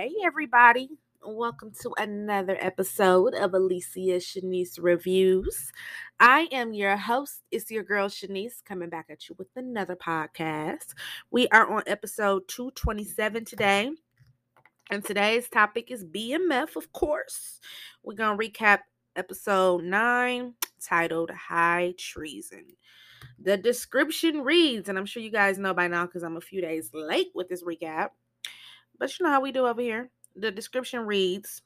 Hey, 0.00 0.14
everybody. 0.24 0.90
Welcome 1.26 1.72
to 1.82 1.92
another 1.98 2.56
episode 2.60 3.34
of 3.34 3.52
Alicia 3.52 4.20
Shanice 4.20 4.78
Reviews. 4.80 5.72
I 6.20 6.46
am 6.52 6.72
your 6.72 6.96
host. 6.96 7.42
It's 7.50 7.68
your 7.68 7.82
girl 7.82 8.08
Shanice 8.08 8.64
coming 8.64 8.90
back 8.90 9.06
at 9.10 9.28
you 9.28 9.34
with 9.36 9.48
another 9.56 9.96
podcast. 9.96 10.94
We 11.32 11.48
are 11.48 11.68
on 11.68 11.82
episode 11.88 12.46
227 12.46 13.44
today. 13.44 13.90
And 14.88 15.04
today's 15.04 15.48
topic 15.48 15.90
is 15.90 16.04
BMF, 16.04 16.76
of 16.76 16.92
course. 16.92 17.58
We're 18.04 18.14
going 18.14 18.38
to 18.38 18.48
recap 18.48 18.82
episode 19.16 19.82
9 19.82 20.54
titled 20.80 21.30
High 21.30 21.94
Treason. 21.98 22.66
The 23.40 23.56
description 23.56 24.42
reads, 24.42 24.88
and 24.88 24.96
I'm 24.96 25.06
sure 25.06 25.24
you 25.24 25.32
guys 25.32 25.58
know 25.58 25.74
by 25.74 25.88
now 25.88 26.06
because 26.06 26.22
I'm 26.22 26.36
a 26.36 26.40
few 26.40 26.60
days 26.60 26.90
late 26.94 27.32
with 27.34 27.48
this 27.48 27.64
recap, 27.64 28.10
but 28.98 29.18
you 29.18 29.24
know 29.24 29.32
how 29.32 29.40
we 29.40 29.52
do 29.52 29.66
over 29.66 29.80
here 29.80 30.10
the 30.36 30.50
description 30.50 31.00
reads 31.00 31.62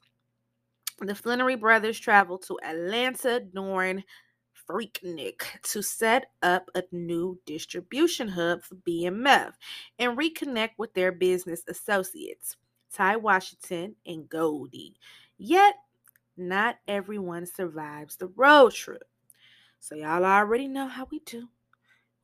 The 0.99 1.13
Flenory 1.13 1.59
brothers 1.59 1.99
travel 1.99 2.37
to 2.39 2.59
Atlanta 2.63 3.39
during 3.39 4.03
Freaknik 4.67 5.41
to 5.63 5.81
set 5.81 6.27
up 6.41 6.69
a 6.73 6.83
new 6.91 7.39
distribution 7.45 8.29
hub 8.29 8.63
for 8.63 8.75
BMF 8.75 9.51
and 9.99 10.17
reconnect 10.17 10.71
with 10.77 10.93
their 10.93 11.11
business 11.11 11.63
associates, 11.67 12.55
Ty 12.93 13.17
Washington 13.17 13.95
and 14.05 14.29
Goldie. 14.29 14.95
Yet, 15.37 15.75
not 16.37 16.77
everyone 16.87 17.45
survives 17.45 18.15
the 18.15 18.27
road 18.27 18.73
trip. 18.73 19.03
So, 19.79 19.95
y'all 19.95 20.23
already 20.23 20.67
know 20.67 20.87
how 20.87 21.07
we 21.11 21.19
do. 21.19 21.49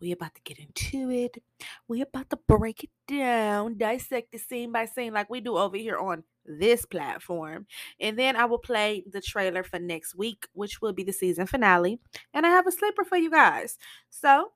We 0.01 0.11
about 0.11 0.33
to 0.35 0.41
get 0.43 0.59
into 0.59 1.11
it. 1.11 1.41
We 1.87 2.01
about 2.01 2.29
to 2.29 2.39
break 2.47 2.85
it 2.85 2.89
down, 3.07 3.77
dissect 3.77 4.33
it 4.33 4.41
scene 4.41 4.71
by 4.71 4.85
scene 4.85 5.13
like 5.13 5.29
we 5.29 5.41
do 5.41 5.57
over 5.57 5.75
here 5.77 5.97
on 5.97 6.23
this 6.45 6.85
platform. 6.85 7.67
And 7.99 8.17
then 8.17 8.35
I 8.35 8.45
will 8.45 8.59
play 8.59 9.03
the 9.11 9.21
trailer 9.21 9.63
for 9.63 9.79
next 9.79 10.15
week, 10.15 10.47
which 10.53 10.81
will 10.81 10.93
be 10.93 11.03
the 11.03 11.13
season 11.13 11.47
finale. 11.47 11.99
And 12.33 12.45
I 12.45 12.49
have 12.49 12.67
a 12.67 12.71
sleeper 12.71 13.03
for 13.03 13.17
you 13.17 13.29
guys. 13.29 13.77
So 14.09 14.51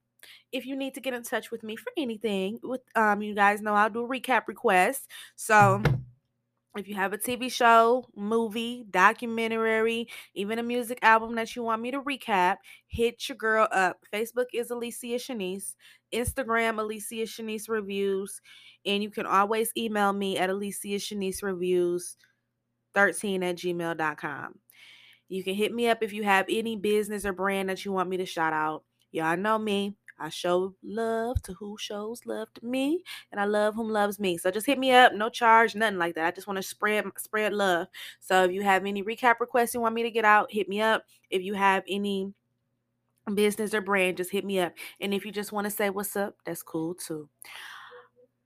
if 0.52 0.66
you 0.66 0.76
need 0.76 0.94
to 0.94 1.02
get 1.02 1.14
in 1.14 1.24
touch 1.24 1.52
with 1.52 1.64
me 1.64 1.76
for 1.76 1.92
anything, 1.98 2.60
with 2.64 2.82
um, 2.96 3.22
you 3.22 3.36
guys 3.36 3.62
know 3.62 3.74
I'll 3.74 3.90
do 3.90 4.06
a 4.06 4.08
recap 4.08 4.48
request. 4.48 5.10
So 5.36 5.84
if 6.76 6.88
you 6.88 6.96
have 6.96 7.14
a 7.14 7.18
TV 7.18 7.52
show, 7.52 8.06
movie, 8.16 8.86
documentary, 8.90 10.08
even 10.34 10.58
a 10.58 10.64
music 10.64 11.00
album 11.04 11.36
that 11.36 11.56
you 11.56 11.62
want 11.64 11.82
me 11.82 11.92
to 11.92 12.02
recap, 12.02 12.58
hit 12.88 13.30
your 13.30 13.38
girl 13.38 13.68
up. 13.72 13.98
Facebook 14.12 14.48
is 14.54 14.72
Alicia 14.72 15.16
Shanice, 15.16 15.76
Instagram 16.14 16.80
Alicia 16.80 17.24
Shanice 17.24 17.70
Reviews, 17.70 18.42
and 18.86 19.04
you 19.04 19.12
can 19.12 19.26
always 19.26 19.72
email 19.78 20.14
me 20.14 20.38
at 20.38 20.50
Alicia 20.50 20.98
Shanice 20.98 21.44
Reviews 21.44 22.18
13 22.96 23.44
at 23.44 23.56
gmail.com. 23.58 24.56
You 25.30 25.44
can 25.44 25.56
hit 25.56 25.74
me 25.74 25.88
up 25.88 26.00
if 26.02 26.14
you 26.14 26.24
have 26.24 26.46
any 26.50 26.76
business 26.76 27.26
or 27.26 27.34
brand 27.34 27.70
that 27.70 27.86
you 27.86 27.92
want 27.92 28.10
me 28.10 28.18
to 28.18 28.26
shout 28.26 28.54
out. 28.54 28.84
Y'all 29.12 29.38
know 29.38 29.58
me. 29.58 29.96
I 30.24 30.30
show 30.30 30.74
love 30.82 31.42
to 31.44 31.54
who 31.54 31.78
shows 31.78 32.22
love 32.26 32.48
to 32.54 32.66
me, 32.66 33.04
and 33.30 33.42
I 33.42 33.44
love 33.44 33.76
whom 33.76 33.90
loves 33.90 34.20
me. 34.22 34.38
So 34.38 34.52
just 34.52 34.66
hit 34.66 34.80
me 34.80 34.94
up, 34.94 35.14
no 35.14 35.30
charge, 35.30 35.76
nothing 35.76 35.98
like 36.00 36.16
that. 36.16 36.28
I 36.28 36.32
just 36.32 36.48
want 36.48 36.58
to 36.58 36.64
spread 36.64 37.06
spread 37.18 37.54
love. 37.54 37.88
So 38.22 38.46
if 38.46 38.52
you 38.52 38.62
have 38.64 38.86
any 38.86 39.04
recap 39.04 39.42
requests 39.42 39.74
you 39.74 39.82
want 39.82 39.96
me 39.96 40.04
to 40.04 40.12
get 40.12 40.24
out, 40.24 40.50
hit 40.50 40.70
me 40.70 40.80
up. 40.80 41.04
If 41.30 41.42
you 41.42 41.56
have 41.56 41.84
any 41.90 42.34
business 43.36 43.74
or 43.74 43.82
brand, 43.82 44.16
just 44.16 44.32
hit 44.32 44.46
me 44.46 44.60
up. 44.60 44.74
And 45.02 45.14
if 45.14 45.26
you 45.26 45.32
just 45.34 45.52
want 45.52 45.66
to 45.66 45.72
say 45.72 45.90
what's 45.90 46.16
up, 46.16 46.36
that's 46.46 46.64
cool 46.64 46.96
too. 46.96 47.28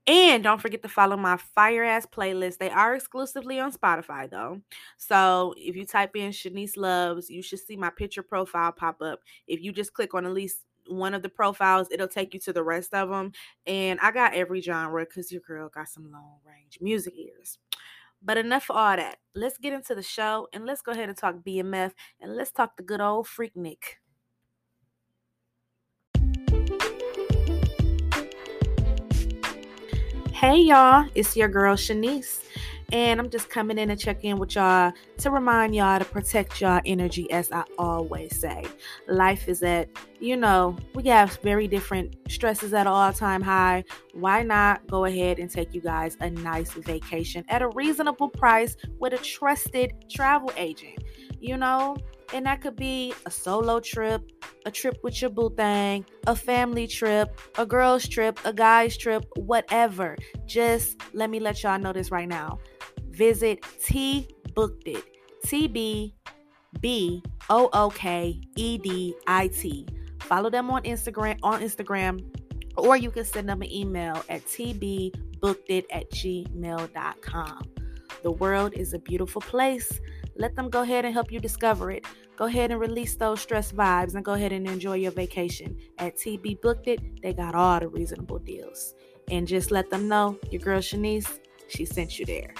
And 0.08 0.42
don't 0.42 0.60
forget 0.60 0.80
to 0.82 0.88
follow 0.88 1.18
my 1.18 1.36
fire 1.36 1.84
ass 1.84 2.06
playlist. 2.06 2.56
They 2.56 2.70
are 2.70 2.94
exclusively 2.94 3.60
on 3.60 3.72
Spotify 3.72 4.28
though. 4.28 4.62
So 4.96 5.54
if 5.58 5.76
you 5.76 5.84
type 5.84 6.16
in 6.16 6.30
Shanice 6.30 6.78
Loves, 6.78 7.28
you 7.28 7.42
should 7.42 7.60
see 7.60 7.76
my 7.76 7.90
picture 7.90 8.22
profile 8.22 8.72
pop 8.72 9.02
up. 9.02 9.20
If 9.46 9.60
you 9.60 9.70
just 9.70 9.92
click 9.92 10.14
on 10.14 10.24
at 10.24 10.32
least 10.32 10.64
one 10.88 11.14
of 11.14 11.22
the 11.22 11.28
profiles, 11.28 11.88
it'll 11.90 12.08
take 12.08 12.34
you 12.34 12.40
to 12.40 12.52
the 12.52 12.62
rest 12.62 12.94
of 12.94 13.08
them. 13.08 13.32
And 13.66 14.00
I 14.00 14.10
got 14.10 14.34
every 14.34 14.60
genre 14.60 15.04
because 15.04 15.30
your 15.30 15.42
girl 15.42 15.68
got 15.68 15.88
some 15.88 16.10
long 16.10 16.38
range 16.46 16.78
music 16.80 17.14
ears. 17.16 17.58
But 18.22 18.38
enough 18.38 18.64
for 18.64 18.72
all 18.74 18.96
that. 18.96 19.18
Let's 19.34 19.58
get 19.58 19.72
into 19.72 19.94
the 19.94 20.02
show 20.02 20.48
and 20.52 20.66
let's 20.66 20.82
go 20.82 20.92
ahead 20.92 21.08
and 21.08 21.16
talk 21.16 21.36
BMF 21.46 21.92
and 22.20 22.36
let's 22.36 22.50
talk 22.50 22.76
the 22.76 22.82
good 22.82 23.00
old 23.00 23.26
Freaknik. 23.26 23.98
Hey 30.32 30.58
y'all, 30.58 31.08
it's 31.16 31.36
your 31.36 31.48
girl 31.48 31.74
Shanice. 31.74 32.42
And 32.90 33.20
I'm 33.20 33.28
just 33.28 33.50
coming 33.50 33.76
in 33.76 33.88
to 33.88 33.96
check 33.96 34.24
in 34.24 34.38
with 34.38 34.54
y'all 34.54 34.92
to 35.18 35.30
remind 35.30 35.74
y'all 35.74 35.98
to 35.98 36.06
protect 36.06 36.58
y'all 36.62 36.80
energy, 36.86 37.30
as 37.30 37.52
I 37.52 37.64
always 37.78 38.40
say. 38.40 38.64
Life 39.08 39.46
is 39.46 39.62
at, 39.62 39.90
you 40.20 40.38
know, 40.38 40.74
we 40.94 41.02
have 41.08 41.36
very 41.42 41.68
different 41.68 42.16
stresses 42.30 42.72
at 42.72 42.86
all 42.86 43.12
time 43.12 43.42
high. 43.42 43.84
Why 44.14 44.42
not 44.42 44.86
go 44.86 45.04
ahead 45.04 45.38
and 45.38 45.50
take 45.50 45.74
you 45.74 45.82
guys 45.82 46.16
a 46.20 46.30
nice 46.30 46.72
vacation 46.72 47.44
at 47.50 47.60
a 47.60 47.68
reasonable 47.68 48.30
price 48.30 48.74
with 48.98 49.12
a 49.12 49.18
trusted 49.18 49.92
travel 50.08 50.50
agent? 50.56 51.04
You 51.40 51.58
know, 51.58 51.98
and 52.32 52.46
that 52.46 52.62
could 52.62 52.76
be 52.76 53.12
a 53.26 53.30
solo 53.30 53.80
trip, 53.80 54.22
a 54.64 54.70
trip 54.70 54.98
with 55.02 55.20
your 55.20 55.30
boo 55.30 55.50
thing, 55.54 56.06
a 56.26 56.34
family 56.34 56.86
trip, 56.86 57.38
a 57.58 57.66
girl's 57.66 58.08
trip, 58.08 58.40
a 58.46 58.52
guy's 58.52 58.96
trip, 58.96 59.26
whatever. 59.36 60.16
Just 60.46 60.96
let 61.12 61.28
me 61.28 61.38
let 61.38 61.62
y'all 61.62 61.78
know 61.78 61.92
this 61.92 62.10
right 62.10 62.28
now 62.28 62.58
visit 63.18 63.64
T 63.84 64.28
Booked 64.54 64.86
It. 64.86 65.04
T 65.44 65.66
B 65.66 66.14
B 66.80 67.22
O 67.50 67.68
O 67.72 67.90
K 67.90 68.40
E 68.56 68.78
D 68.78 69.14
I 69.26 69.48
T. 69.48 69.86
Follow 70.20 70.48
them 70.48 70.70
on 70.70 70.82
Instagram 70.84 71.38
on 71.42 71.60
Instagram, 71.60 72.24
or 72.76 72.96
you 72.96 73.10
can 73.10 73.24
send 73.24 73.48
them 73.48 73.62
an 73.62 73.72
email 73.72 74.22
at 74.28 74.44
tbbookedit 74.46 75.84
at 75.90 76.10
gmail.com. 76.10 77.62
The 78.22 78.30
world 78.30 78.74
is 78.74 78.94
a 78.94 78.98
beautiful 78.98 79.40
place. 79.40 80.00
Let 80.36 80.54
them 80.54 80.70
go 80.70 80.82
ahead 80.82 81.04
and 81.04 81.14
help 81.14 81.32
you 81.32 81.40
discover 81.40 81.90
it. 81.90 82.04
Go 82.36 82.44
ahead 82.44 82.70
and 82.70 82.80
release 82.80 83.16
those 83.16 83.40
stress 83.40 83.72
vibes 83.72 84.14
and 84.14 84.24
go 84.24 84.34
ahead 84.34 84.52
and 84.52 84.68
enjoy 84.68 84.94
your 84.94 85.10
vacation. 85.10 85.76
At 85.98 86.16
TB 86.16 86.60
Booked 86.60 86.86
It, 86.86 87.22
they 87.22 87.32
got 87.32 87.54
all 87.54 87.80
the 87.80 87.88
reasonable 87.88 88.38
deals. 88.38 88.94
And 89.30 89.46
just 89.46 89.70
let 89.70 89.90
them 89.90 90.08
know 90.08 90.38
your 90.50 90.60
girl 90.60 90.80
Shanice, 90.80 91.40
she 91.68 91.84
sent 91.84 92.18
you 92.18 92.26
there. 92.26 92.54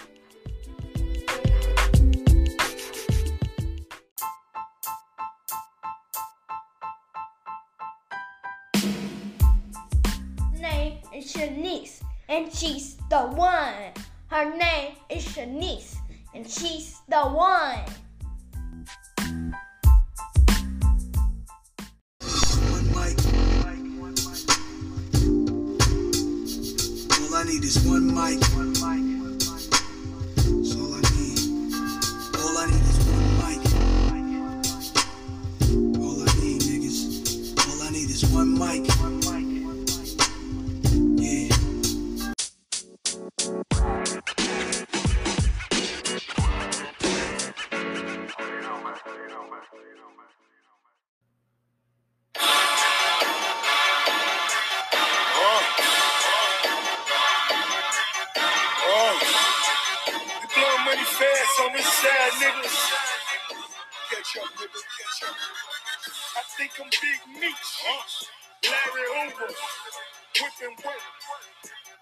And 12.39 12.55
she's 12.55 12.95
the 13.11 13.19
one. 13.19 13.93
Her 14.29 14.57
name 14.57 14.93
is 15.11 15.25
Shanice, 15.27 15.97
and 16.35 16.49
she's 16.49 17.01
the 17.09 17.23
one. 17.23 17.81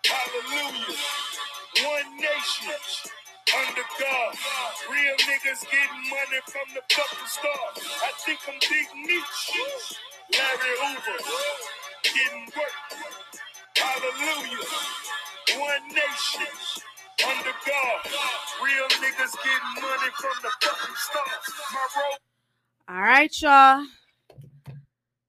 Hallelujah. 0.06 0.96
One 1.84 2.16
nation. 2.18 2.80
Under 3.56 3.82
God. 4.00 4.34
Real 4.90 5.16
niggas 5.28 5.62
getting 5.70 6.02
money 6.10 6.40
from 6.46 6.68
the 6.74 6.82
fucking 6.94 7.26
start. 7.26 7.86
I 8.02 8.12
think 8.26 8.40
I'm 8.48 8.58
Big 8.60 8.88
Meech. 9.06 9.52
Larry 10.32 10.74
Hoover. 10.82 11.24
Getting 12.04 12.46
work. 12.56 12.76
Hallelujah. 13.76 14.66
One 15.58 15.88
nation 15.88 16.52
under 17.26 17.54
God. 17.66 18.12
Real 18.64 18.88
niggas 18.88 19.34
getting 19.44 19.82
money 19.82 20.10
from 20.20 20.36
the 20.42 20.50
fucking 20.62 20.96
stars. 20.96 21.54
My 21.72 21.86
road. 21.96 22.18
All 22.88 23.02
right, 23.02 23.32
y'all. 23.42 23.86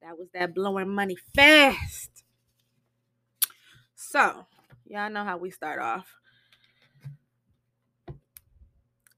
That 0.02 0.18
was 0.18 0.30
that 0.34 0.56
blowing 0.56 0.90
money 0.90 1.18
fast. 1.36 2.17
So, 4.10 4.46
y'all 4.86 5.10
know 5.10 5.26
how 5.26 5.36
we 5.36 5.52
start 5.52 5.82
off. 5.82 6.16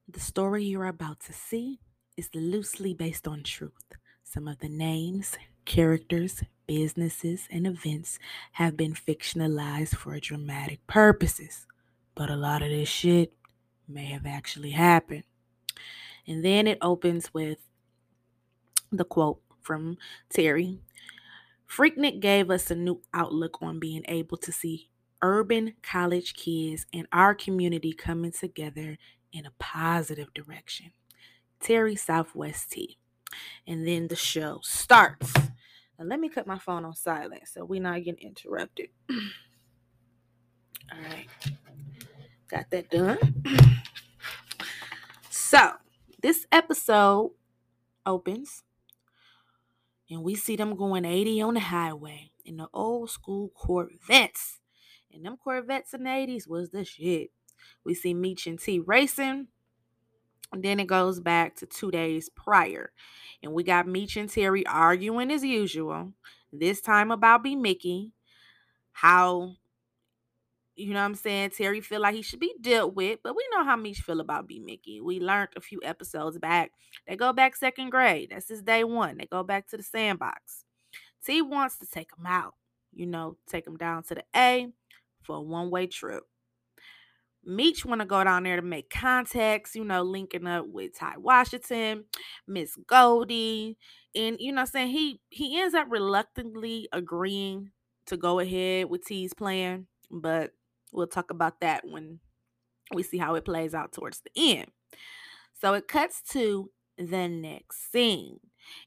The 0.08 0.20
story 0.20 0.64
you're 0.64 0.88
about 0.88 1.20
to 1.28 1.34
see 1.34 1.80
is 2.18 2.32
loosely 2.34 2.96
based 2.96 3.28
on 3.28 3.44
truth. 3.44 3.94
Some 4.24 4.48
of 4.48 4.58
the 4.58 4.68
names, 4.68 5.38
characters, 5.64 6.42
businesses, 6.66 7.48
and 7.52 7.68
events 7.68 8.18
have 8.54 8.76
been 8.76 8.96
fictionalized 8.96 9.96
for 9.96 10.20
dramatic 10.20 10.88
purposes, 10.88 11.68
but 12.16 12.32
a 12.32 12.36
lot 12.36 12.64
of 12.64 12.70
this 12.70 12.90
shit 12.90 13.34
may 13.88 14.06
have 14.06 14.26
actually 14.26 14.72
happened. 14.72 15.24
And 16.26 16.44
then 16.44 16.66
it 16.66 16.80
opens 16.82 17.32
with 17.32 17.60
the 18.92 19.06
quote 19.06 19.40
from 19.62 20.00
Terry 20.32 20.80
Freaknik 21.70 22.20
gave 22.20 22.50
us 22.50 22.72
a 22.72 22.76
new 22.76 23.02
outlook 23.14 23.62
on 23.62 23.80
being 23.80 24.04
able 24.08 24.38
to 24.38 24.52
see 24.52 24.90
urban 25.22 25.76
college 25.84 26.34
kids 26.34 26.86
and 26.94 27.08
our 27.12 27.36
community 27.36 27.94
coming 27.94 28.32
together 28.32 28.98
in 29.32 29.46
a 29.46 29.52
positive 29.60 30.34
direction. 30.34 30.92
Terry 31.60 31.96
Southwest 31.96 32.72
T. 32.72 32.98
And 33.68 33.88
then 33.88 34.08
the 34.08 34.16
show 34.16 34.60
starts. 34.64 35.32
Now 35.36 36.06
let 36.06 36.20
me 36.20 36.30
cut 36.30 36.48
my 36.48 36.58
phone 36.58 36.86
on 36.86 36.96
silent 36.96 37.48
so 37.48 37.64
we're 37.64 37.82
not 37.82 38.04
getting 38.04 38.28
interrupted. 38.28 38.90
All 39.12 39.18
right. 41.08 41.28
Got 42.48 42.72
that 42.72 42.90
done. 42.90 43.44
so 45.30 45.74
this 46.20 46.48
episode 46.52 47.32
opens 48.06 48.64
and 50.10 50.24
we 50.24 50.36
see 50.36 50.56
them 50.56 50.76
going 50.76 51.06
80 51.06 51.42
on 51.42 51.54
the 51.54 51.60
highway 51.60 52.32
in 52.46 52.58
the 52.58 52.68
old 52.74 53.10
school 53.10 53.50
Corvettes. 53.50 54.60
And 55.12 55.26
them 55.26 55.38
Corvettes 55.38 55.94
in 55.94 56.04
the 56.04 56.10
80s 56.10 56.48
was 56.48 56.70
the 56.70 56.84
shit. 56.84 57.32
We 57.84 57.94
see 57.94 58.14
Meech 58.14 58.48
and 58.48 58.60
T 58.60 58.80
racing. 58.80 59.48
And 60.52 60.64
then 60.64 60.80
it 60.80 60.88
goes 60.88 61.20
back 61.20 61.56
to 61.58 61.68
two 61.68 61.92
days 61.92 62.30
prior. 62.30 62.92
And 63.44 63.54
we 63.54 63.64
got 63.64 63.88
Meech 63.88 64.18
and 64.18 64.30
Terry 64.30 64.66
arguing 64.66 65.32
as 65.32 65.44
usual. 65.44 66.14
This 66.52 66.82
time 66.82 67.12
about 67.12 67.44
B 67.44 67.56
Mickey. 67.56 68.14
How 68.92 69.56
you 70.80 70.94
know 70.94 71.00
what 71.02 71.06
I'm 71.06 71.16
saying? 71.16 71.52
Terry 71.52 71.82
feel 71.82 72.02
like 72.02 72.16
he 72.16 72.22
should 72.22 72.40
be 72.40 72.54
dealt 72.62 72.96
with, 72.96 73.20
but 73.24 73.36
we 73.36 73.46
know 73.54 73.64
how 73.64 73.76
Meech 73.76 74.00
feel 74.00 74.20
about 74.20 74.48
B 74.48 74.60
Mickey. 74.60 75.02
We 75.02 75.20
learned 75.20 75.50
a 75.56 75.62
few 75.62 75.80
episodes 75.84 76.38
back. 76.40 76.72
They 77.08 77.16
go 77.16 77.34
back 77.34 77.56
second 77.56 77.90
grade. 77.90 78.30
That's 78.32 78.48
his 78.48 78.62
day 78.62 78.84
one. 78.84 79.18
They 79.18 79.26
go 79.26 79.44
back 79.44 79.68
to 79.70 79.78
the 79.78 79.84
sandbox. 79.84 80.64
T 81.26 81.42
wants 81.42 81.78
to 81.80 81.86
take 81.86 82.10
him 82.18 82.26
out, 82.26 82.56
you 82.94 83.06
know, 83.06 83.38
take 83.48 83.68
him 83.68 83.76
down 83.76 84.04
to 84.04 84.16
the 84.16 84.24
A 84.36 84.70
for 85.22 85.36
a 85.36 85.42
one-way 85.42 85.88
trip. 85.88 86.24
Meech 87.44 87.86
want 87.86 88.02
to 88.02 88.06
go 88.06 88.24
down 88.24 88.44
there 88.44 88.56
to 88.56 88.62
make 88.62 88.90
contacts, 88.90 89.76
you 89.76 89.84
know, 89.84 90.04
linking 90.04 90.48
up 90.48 90.66
with 90.68 90.98
Ty 90.98 91.16
Washington, 91.18 92.06
Miss 92.48 92.78
Goldie, 92.88 93.78
and 94.16 94.38
you 94.40 94.52
know, 94.52 94.62
what 94.62 94.70
I'm 94.70 94.72
saying 94.72 94.88
he 94.90 95.22
he 95.30 95.60
ends 95.60 95.76
up 95.76 95.88
reluctantly 95.90 96.88
agreeing 96.92 97.72
to 98.06 98.18
go 98.18 98.40
ahead 98.40 98.90
with 98.90 99.06
T's 99.06 99.34
plan, 99.34 99.88
but 100.10 100.52
we'll 100.92 101.08
talk 101.08 101.32
about 101.32 101.60
that 101.62 101.84
when 101.88 102.20
we 102.94 103.04
see 103.04 103.18
how 103.18 103.36
it 103.36 103.46
plays 103.46 103.74
out 103.74 103.92
towards 103.92 104.22
the 104.22 104.32
end. 104.36 104.72
So 105.54 105.74
it 105.74 105.88
cuts 105.88 106.22
to 106.32 106.72
the 106.98 107.28
next 107.28 107.92
scene. 107.92 108.40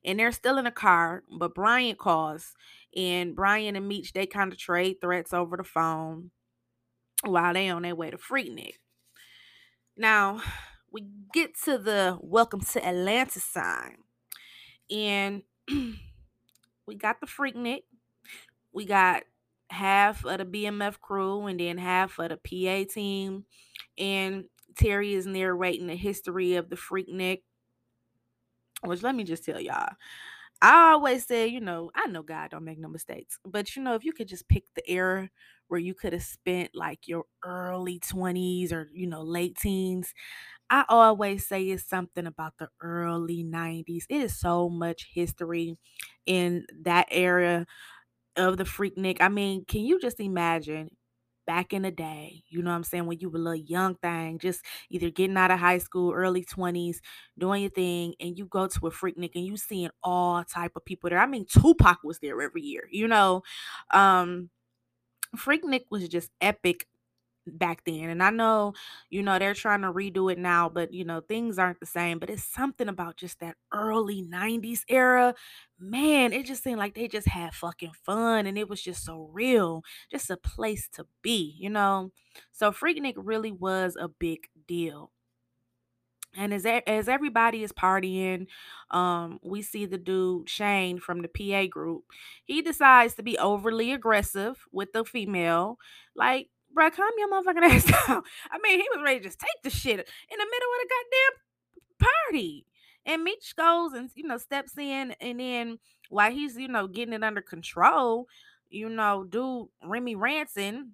And 0.05 0.19
they're 0.19 0.33
still 0.33 0.59
in 0.59 0.67
a 0.67 0.73
car, 0.73 1.25
but 1.39 1.55
Brian 1.55 1.97
calls, 1.97 2.55
and 2.95 3.35
Brian 3.35 3.75
and 3.75 3.89
Meech 3.89 4.13
they 4.13 4.27
kind 4.27 4.53
of 4.53 4.59
trade 4.59 4.97
threats 5.01 5.33
over 5.33 5.57
the 5.57 5.65
phone 5.65 6.31
while 7.25 7.55
they 7.55 7.69
on 7.69 7.83
their 7.83 7.95
way 7.95 8.11
to 8.11 8.17
Freaknik. 8.17 8.75
Now 9.97 10.41
we 10.93 11.07
get 11.33 11.59
to 11.65 11.79
the 11.79 12.19
welcome 12.21 12.61
to 12.61 12.87
Atlanta 12.87 13.41
sign, 13.41 13.97
and 14.91 15.43
we 16.87 16.95
got 16.97 17.21
the 17.21 17.27
Freaknik. 17.27 17.83
We 18.73 18.85
got 18.85 19.25
half 19.73 20.25
of 20.25 20.39
the 20.39 20.45
BMF 20.45 21.01
crew 21.01 21.47
and 21.47 21.59
then 21.59 21.79
half 21.79 22.19
of 22.19 22.31
the 22.31 22.37
PA 22.37 22.93
team. 22.93 23.45
And 23.99 24.45
Terry 24.77 25.15
is 25.15 25.27
narrating 25.27 25.87
the 25.89 25.97
history 25.97 26.55
of 26.57 26.71
the 26.71 26.77
Freaknik. 26.77 27.43
Which 28.85 29.03
let 29.03 29.15
me 29.15 29.25
just 29.25 29.45
tell 29.45 29.61
y'all. 29.61 29.95
I 30.63 30.93
always 30.93 31.27
say, 31.27 31.49
you 31.49 31.61
know, 31.61 31.91
I 31.95 32.07
know 32.07 32.23
God 32.23 32.51
don't 32.51 32.65
make 32.65 32.79
no 32.79 32.89
mistakes, 32.89 33.39
but 33.45 33.75
you 33.77 33.83
know, 33.83 33.95
if 33.95 34.05
you 34.05 34.13
could 34.13 34.29
just 34.29 34.49
pick 34.49 34.65
the 34.75 34.89
era 34.91 35.29
where 35.69 35.81
you 35.81 35.95
could 35.95 36.13
have 36.13 36.23
spent 36.23 36.71
like 36.75 37.09
your 37.09 37.25
early 37.45 37.99
20s 38.01 38.73
or, 38.73 38.89
you 38.93 39.07
know, 39.09 39.23
late 39.23 39.57
teens, 39.59 40.15
I 40.71 40.85
always 40.89 41.47
say 41.49 41.65
it's 41.65 41.85
something 41.89 42.27
about 42.27 42.55
the 42.59 42.69
early 42.81 43.45
90s. 43.45 44.07
It 44.09 44.23
is 44.23 44.39
so 44.39 44.69
much 44.69 45.09
history 45.13 45.79
in 46.27 46.67
that 46.83 47.09
era 47.11 47.67
of 48.37 48.57
the 48.57 48.65
Freaknik. 48.65 49.19
I 49.21 49.29
mean, 49.29 49.65
can 49.67 49.83
you 49.83 50.01
just 50.01 50.21
imagine 50.21 50.91
back 51.47 51.73
in 51.73 51.83
the 51.83 51.91
day, 51.91 52.45
you 52.49 52.63
know 52.63 52.71
what 52.71 52.77
I'm 52.77 52.85
saying, 52.85 53.07
when 53.07 53.19
you 53.19 53.29
were 53.29 53.39
a 53.39 53.43
little 53.43 53.57
young 53.67 53.97
thing, 53.97 54.39
just 54.39 54.63
either 54.91 55.11
getting 55.11 55.37
out 55.37 55.51
of 55.51 55.59
high 55.59 55.79
school, 55.79 56.13
early 56.13 56.45
20s, 56.45 57.01
doing 57.39 57.63
your 57.63 57.71
thing, 57.71 58.15
and 58.21 58.39
you 58.39 58.47
go 58.47 58.69
to 58.69 58.87
a 58.87 58.91
Freaknik 58.91 59.33
and 59.35 59.45
you 59.45 59.57
seeing 59.57 59.91
all 60.05 60.45
type 60.45 60.73
of 60.77 60.85
people 60.85 61.11
there. 61.11 61.19
I 61.19 61.27
mean, 61.27 61.47
Tupac 61.47 61.99
was 62.05 62.21
there 62.21 62.41
every 62.41 62.63
year, 62.63 62.85
you 62.91 63.09
know. 63.09 63.43
Um 63.93 64.51
Freaknik 65.37 65.85
was 65.91 66.09
just 66.09 66.31
epic 66.41 66.87
back 67.47 67.85
then. 67.85 68.09
And 68.11 68.23
I 68.23 68.31
know, 68.31 68.75
you 69.11 69.23
know, 69.23 69.39
they're 69.39 69.55
trying 69.55 69.83
to 69.83 69.93
redo 69.93 70.31
it 70.33 70.39
now, 70.39 70.69
but 70.69 70.93
you 70.93 71.05
know, 71.05 71.21
things 71.21 71.59
aren't 71.59 71.81
the 71.81 71.87
same. 71.87 72.19
But 72.19 72.31
it's 72.31 72.45
something 72.45 72.89
about 72.89 73.17
just 73.17 73.41
that 73.41 73.57
early 73.73 74.23
90s 74.23 74.85
era. 74.89 75.35
Man, 75.79 76.33
it 76.33 76.47
just 76.47 76.63
seemed 76.63 76.79
like 76.79 76.95
they 76.95 77.09
just 77.09 77.29
had 77.29 77.55
fucking 77.55 77.93
fun 78.05 78.47
and 78.47 78.57
it 78.57 78.69
was 78.69 78.81
just 78.83 79.05
so 79.05 79.29
real. 79.33 79.83
Just 80.11 80.31
a 80.31 80.37
place 80.37 80.89
to 80.95 81.07
be, 81.23 81.57
you 81.59 81.71
know. 81.71 82.13
So 82.53 82.71
Freaknik 82.73 83.15
really 83.17 83.53
was 83.53 83.97
a 83.99 84.09
big 84.09 84.49
deal. 84.67 85.11
And 86.35 86.55
as 86.55 86.65
as 86.65 87.09
everybody 87.09 87.63
is 87.63 87.73
partying, 87.73 88.47
um, 88.91 89.39
we 89.43 89.61
see 89.61 89.85
the 89.85 89.99
dude 89.99 90.49
Shane 90.49 90.99
from 90.99 91.21
the 91.21 91.29
PA 91.29 91.67
group. 91.69 92.05
He 92.45 92.63
decides 92.63 93.15
to 93.17 93.23
be 93.23 93.37
overly 93.39 93.93
aggressive 93.93 94.65
with 94.73 94.93
the 94.95 95.05
female. 95.05 95.79
Like, 96.17 96.49
bruh, 96.75 96.93
calm 96.93 97.11
your 97.19 97.31
motherfucking 97.31 97.63
ass 97.71 97.85
down. 97.85 98.23
I 98.51 98.59
mean, 98.63 98.81
he 98.81 98.87
was 98.95 99.03
ready 99.05 99.19
to 99.19 99.25
just 99.25 99.39
take 99.39 99.63
the 99.63 99.71
shit 99.71 99.99
in 99.99 100.39
the 100.39 100.47
middle 100.47 100.69
of 100.73 100.81
the 100.81 100.91
goddamn 100.91 102.09
party. 102.31 102.67
And 103.05 103.25
Meech 103.25 103.55
goes 103.57 103.93
and 103.95 104.11
you 104.15 104.27
know 104.27 104.39
steps 104.39 104.79
in, 104.79 105.15
and 105.21 105.41
then 105.41 105.79
while 106.09 106.31
he's 106.31 106.57
you 106.57 106.69
know 106.69 106.87
getting 106.87 107.15
it 107.15 107.25
under 107.25 107.43
control, 107.43 108.27
you 108.71 108.89
know, 108.89 109.25
dude 109.25 109.67
Remy 109.85 110.15
Ranson 110.15 110.93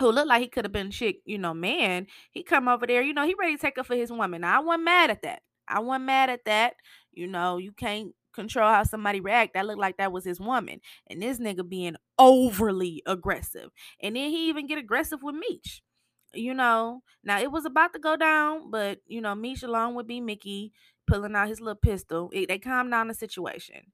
who 0.00 0.10
looked 0.10 0.28
like 0.28 0.42
he 0.42 0.48
could 0.48 0.64
have 0.64 0.72
been 0.72 0.90
chick, 0.90 1.20
you 1.24 1.38
know, 1.38 1.54
man, 1.54 2.06
he 2.30 2.42
come 2.42 2.68
over 2.68 2.86
there, 2.86 3.02
you 3.02 3.14
know, 3.14 3.24
he 3.24 3.34
ready 3.38 3.56
to 3.56 3.62
take 3.62 3.78
up 3.78 3.86
for 3.86 3.94
his 3.94 4.10
woman. 4.10 4.40
Now, 4.40 4.60
I 4.60 4.64
wasn't 4.64 4.84
mad 4.84 5.10
at 5.10 5.22
that. 5.22 5.42
I 5.68 5.80
wasn't 5.80 6.06
mad 6.06 6.30
at 6.30 6.44
that. 6.46 6.74
You 7.12 7.26
know, 7.28 7.58
you 7.58 7.72
can't 7.72 8.12
control 8.34 8.70
how 8.70 8.82
somebody 8.84 9.20
react. 9.20 9.54
That 9.54 9.66
looked 9.66 9.80
like 9.80 9.96
that 9.98 10.12
was 10.12 10.24
his 10.24 10.40
woman. 10.40 10.80
And 11.08 11.22
this 11.22 11.38
nigga 11.38 11.68
being 11.68 11.96
overly 12.18 13.02
aggressive. 13.06 13.70
And 14.00 14.16
then 14.16 14.30
he 14.30 14.48
even 14.48 14.66
get 14.66 14.78
aggressive 14.78 15.22
with 15.22 15.34
Meech. 15.36 15.82
You 16.34 16.54
know, 16.54 17.02
now 17.22 17.40
it 17.40 17.52
was 17.52 17.64
about 17.64 17.92
to 17.92 17.98
go 18.00 18.16
down, 18.16 18.70
but 18.70 18.98
you 19.06 19.20
know, 19.20 19.34
Meech 19.34 19.62
along 19.62 19.94
with 19.94 20.08
B 20.08 20.20
Mickey 20.20 20.72
pulling 21.06 21.36
out 21.36 21.48
his 21.48 21.60
little 21.60 21.76
pistol. 21.80 22.30
It, 22.32 22.48
they 22.48 22.58
calmed 22.58 22.90
down 22.90 23.08
the 23.08 23.14
situation. 23.14 23.92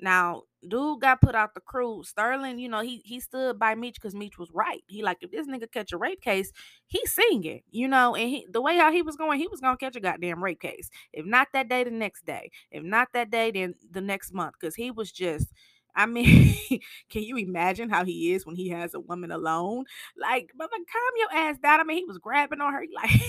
Now, 0.00 0.42
dude 0.66 1.00
got 1.00 1.20
put 1.20 1.34
out 1.34 1.54
the 1.54 1.60
crew. 1.60 2.02
Sterling, 2.04 2.58
you 2.58 2.68
know, 2.68 2.80
he 2.80 3.02
he 3.04 3.20
stood 3.20 3.58
by 3.58 3.74
Meech 3.74 3.94
because 3.94 4.14
Meech 4.14 4.38
was 4.38 4.50
right. 4.52 4.82
He 4.86 5.02
like, 5.02 5.18
if 5.20 5.30
this 5.30 5.46
nigga 5.46 5.70
catch 5.70 5.92
a 5.92 5.96
rape 5.96 6.20
case, 6.20 6.52
he's 6.86 7.12
singing, 7.12 7.62
you 7.70 7.88
know, 7.88 8.14
and 8.14 8.28
he 8.28 8.46
the 8.50 8.60
way 8.60 8.76
how 8.76 8.90
he 8.92 9.02
was 9.02 9.16
going, 9.16 9.38
he 9.38 9.48
was 9.48 9.60
gonna 9.60 9.76
catch 9.76 9.96
a 9.96 10.00
goddamn 10.00 10.42
rape 10.42 10.60
case. 10.60 10.90
If 11.12 11.26
not 11.26 11.48
that 11.52 11.68
day, 11.68 11.84
the 11.84 11.90
next 11.90 12.26
day. 12.26 12.50
If 12.70 12.82
not 12.82 13.08
that 13.14 13.30
day, 13.30 13.50
then 13.50 13.74
the 13.90 14.00
next 14.00 14.32
month. 14.32 14.54
Cause 14.60 14.74
he 14.74 14.90
was 14.90 15.12
just 15.12 15.52
I 15.96 16.06
mean, 16.06 16.56
can 17.10 17.22
you 17.22 17.36
imagine 17.36 17.88
how 17.88 18.04
he 18.04 18.32
is 18.32 18.44
when 18.44 18.56
he 18.56 18.68
has 18.70 18.94
a 18.94 19.00
woman 19.00 19.30
alone? 19.30 19.84
Like, 20.16 20.50
but 20.56 20.70
like, 20.72 20.82
calm 20.92 21.12
your 21.16 21.32
ass 21.48 21.58
down. 21.58 21.80
I 21.80 21.84
mean, 21.84 21.98
he 21.98 22.04
was 22.04 22.18
grabbing 22.18 22.60
on 22.60 22.72
her, 22.72 22.84
like, 22.94 23.20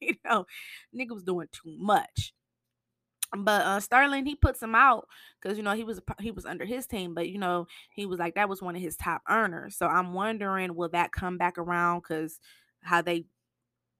you 0.00 0.14
know, 0.24 0.46
nigga 0.94 1.10
was 1.12 1.22
doing 1.22 1.48
too 1.52 1.76
much 1.78 2.32
but 3.36 3.62
uh 3.64 3.80
Sterling 3.80 4.26
he 4.26 4.34
puts 4.34 4.62
him 4.62 4.74
out 4.74 5.06
because 5.40 5.56
you 5.56 5.62
know 5.62 5.74
he 5.74 5.84
was 5.84 6.00
he 6.20 6.30
was 6.30 6.46
under 6.46 6.64
his 6.64 6.86
team, 6.86 7.14
but 7.14 7.28
you 7.28 7.38
know 7.38 7.66
he 7.92 8.06
was 8.06 8.18
like 8.18 8.34
that 8.34 8.48
was 8.48 8.62
one 8.62 8.76
of 8.76 8.82
his 8.82 8.96
top 8.96 9.22
earners. 9.28 9.76
So 9.76 9.86
I'm 9.86 10.12
wondering 10.14 10.74
will 10.74 10.88
that 10.90 11.12
come 11.12 11.38
back 11.38 11.58
around 11.58 12.00
because 12.00 12.40
how 12.82 13.02
they 13.02 13.26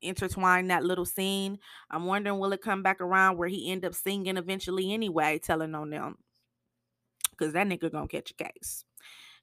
intertwine 0.03 0.69
that 0.69 0.85
little 0.85 1.05
scene. 1.05 1.59
I'm 1.91 2.07
wondering 2.07 2.39
will 2.39 2.53
it 2.53 2.63
come 2.63 2.83
back 2.83 3.01
around 3.01 3.37
where 3.37 3.49
he 3.49 3.71
end 3.71 3.85
up 3.85 3.95
singing 3.95 4.37
eventually 4.37 4.93
anyway, 4.93 5.39
telling 5.39 5.75
on 5.75 5.91
them. 5.91 6.17
Cause 7.39 7.53
that 7.53 7.67
nigga 7.67 7.91
gonna 7.91 8.09
catch 8.09 8.33
a 8.33 8.35
case. 8.35 8.85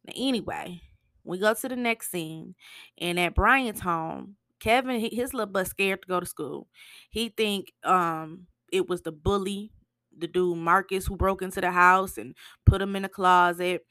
Now, 0.06 0.14
anyway, 0.16 0.82
we 1.24 1.40
go 1.40 1.54
to 1.54 1.68
the 1.70 1.76
next 1.76 2.12
scene, 2.12 2.56
and 2.98 3.20
at 3.20 3.34
Brian's 3.34 3.82
home, 3.82 4.36
Kevin, 4.60 5.00
his 5.00 5.34
little 5.34 5.52
butt 5.52 5.68
scared 5.68 6.04
to 6.04 6.08
go 6.08 6.20
to 6.20 6.26
school. 6.26 6.68
He 7.10 7.30
think 7.30 7.74
um 7.84 8.48
it 8.72 8.88
was 8.88 9.02
the 9.02 9.12
bully, 9.12 9.72
the 10.18 10.28
dude 10.28 10.58
Marcus, 10.58 11.06
who 11.06 11.16
broke 11.16 11.42
into 11.42 11.62
the 11.62 11.72
house 11.72 12.18
and 12.18 12.36
put 12.66 12.82
him 12.82 12.96
in 12.96 13.06
a 13.06 13.10
closet. 13.10 13.82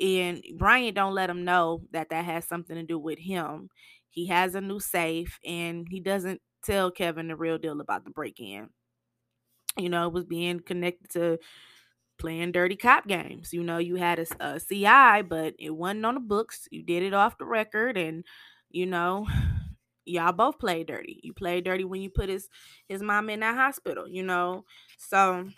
And 0.00 0.42
Brian 0.58 0.94
don't 0.94 1.14
let 1.14 1.30
him 1.30 1.44
know 1.44 1.82
that 1.92 2.10
that 2.10 2.24
has 2.24 2.46
something 2.46 2.76
to 2.76 2.82
do 2.82 2.98
with 2.98 3.18
him. 3.18 3.68
He 4.10 4.26
has 4.26 4.54
a 4.54 4.60
new 4.60 4.80
safe, 4.80 5.38
and 5.44 5.86
he 5.90 6.00
doesn't 6.00 6.40
tell 6.64 6.90
Kevin 6.90 7.28
the 7.28 7.36
real 7.36 7.58
deal 7.58 7.80
about 7.80 8.04
the 8.04 8.10
break-in. 8.10 8.70
You 9.78 9.88
know, 9.90 10.06
it 10.06 10.12
was 10.12 10.24
being 10.24 10.60
connected 10.60 11.10
to 11.10 11.38
playing 12.18 12.52
dirty 12.52 12.76
cop 12.76 13.06
games. 13.06 13.52
You 13.52 13.62
know, 13.62 13.78
you 13.78 13.96
had 13.96 14.18
a, 14.18 14.26
a 14.40 14.60
CI, 14.60 15.22
but 15.22 15.54
it 15.58 15.70
wasn't 15.74 16.06
on 16.06 16.14
the 16.14 16.20
books. 16.20 16.66
You 16.70 16.82
did 16.82 17.02
it 17.02 17.14
off 17.14 17.38
the 17.38 17.44
record, 17.44 17.96
and 17.96 18.24
you 18.70 18.86
know, 18.86 19.26
y'all 20.04 20.32
both 20.32 20.58
played 20.58 20.86
dirty. 20.86 21.20
You 21.22 21.34
played 21.34 21.64
dirty 21.64 21.84
when 21.84 22.00
you 22.00 22.10
put 22.10 22.28
his 22.28 22.48
his 22.88 23.02
mom 23.02 23.30
in 23.30 23.40
that 23.40 23.56
hospital. 23.56 24.08
You 24.08 24.22
know, 24.22 24.64
so 24.98 25.48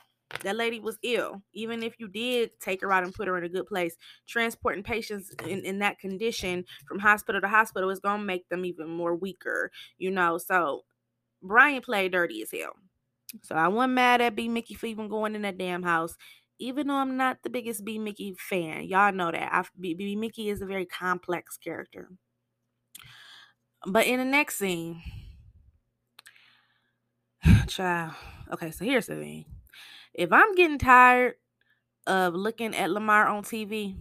that 0.42 0.56
lady 0.56 0.80
was 0.80 0.98
ill. 1.02 1.42
Even 1.52 1.82
if 1.82 1.94
you 1.98 2.08
did 2.08 2.50
take 2.60 2.80
her 2.82 2.92
out 2.92 3.04
and 3.04 3.14
put 3.14 3.28
her 3.28 3.38
in 3.38 3.44
a 3.44 3.48
good 3.48 3.66
place, 3.66 3.96
transporting 4.26 4.82
patients 4.82 5.34
in, 5.46 5.64
in 5.64 5.78
that 5.80 5.98
condition 5.98 6.64
from 6.86 6.98
hospital 6.98 7.40
to 7.40 7.48
hospital 7.48 7.90
is 7.90 8.00
gonna 8.00 8.22
make 8.22 8.48
them 8.48 8.64
even 8.64 8.88
more 8.88 9.14
weaker. 9.14 9.70
You 9.98 10.10
know, 10.10 10.38
so 10.38 10.82
Brian 11.42 11.82
played 11.82 12.12
dirty 12.12 12.42
as 12.42 12.50
hell. 12.52 12.72
So 13.42 13.54
I 13.54 13.68
wasn't 13.68 13.94
mad 13.94 14.20
at 14.20 14.34
B 14.34 14.48
Mickey 14.48 14.74
for 14.74 14.86
even 14.86 15.08
going 15.08 15.34
in 15.34 15.42
that 15.42 15.58
damn 15.58 15.82
house 15.82 16.16
even 16.58 16.88
though 16.88 16.94
I'm 16.94 17.16
not 17.16 17.42
the 17.42 17.50
biggest 17.50 17.84
B 17.84 17.98
Mickey 17.98 18.34
fan, 18.38 18.84
y'all 18.84 19.12
know 19.12 19.30
that 19.30 19.54
I, 19.54 19.64
B, 19.78 19.94
B 19.94 20.16
Mickey 20.16 20.48
is 20.48 20.60
a 20.60 20.66
very 20.66 20.86
complex 20.86 21.56
character. 21.56 22.08
But 23.86 24.06
in 24.06 24.18
the 24.18 24.24
next 24.24 24.58
scene, 24.58 25.02
child. 27.68 28.14
Okay, 28.52 28.70
so 28.70 28.84
here's 28.84 29.06
the 29.06 29.16
thing: 29.16 29.44
if 30.18 30.32
I'm 30.32 30.56
getting 30.56 30.78
tired 30.78 31.34
of 32.08 32.34
looking 32.34 32.74
at 32.74 32.90
Lamar 32.90 33.28
on 33.28 33.44
TV, 33.44 33.96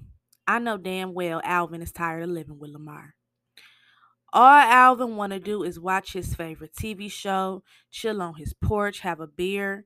I 0.48 0.58
know 0.58 0.76
damn 0.76 1.14
well 1.14 1.40
Alvin 1.44 1.84
is 1.84 1.92
tired 1.92 2.24
of 2.24 2.30
living 2.30 2.58
with 2.58 2.72
Lamar. 2.72 3.14
All 4.34 4.44
Alvin 4.44 5.16
want 5.16 5.34
to 5.34 5.40
do 5.40 5.62
is 5.62 5.80
watch 5.80 6.14
his 6.14 6.34
favorite 6.34 6.74
TV 6.74 7.10
show, 7.12 7.62
chill 7.92 8.20
on 8.24 8.34
his 8.34 8.54
porch, 8.54 9.02
have 9.02 9.20
a 9.20 9.28
beer, 9.28 9.86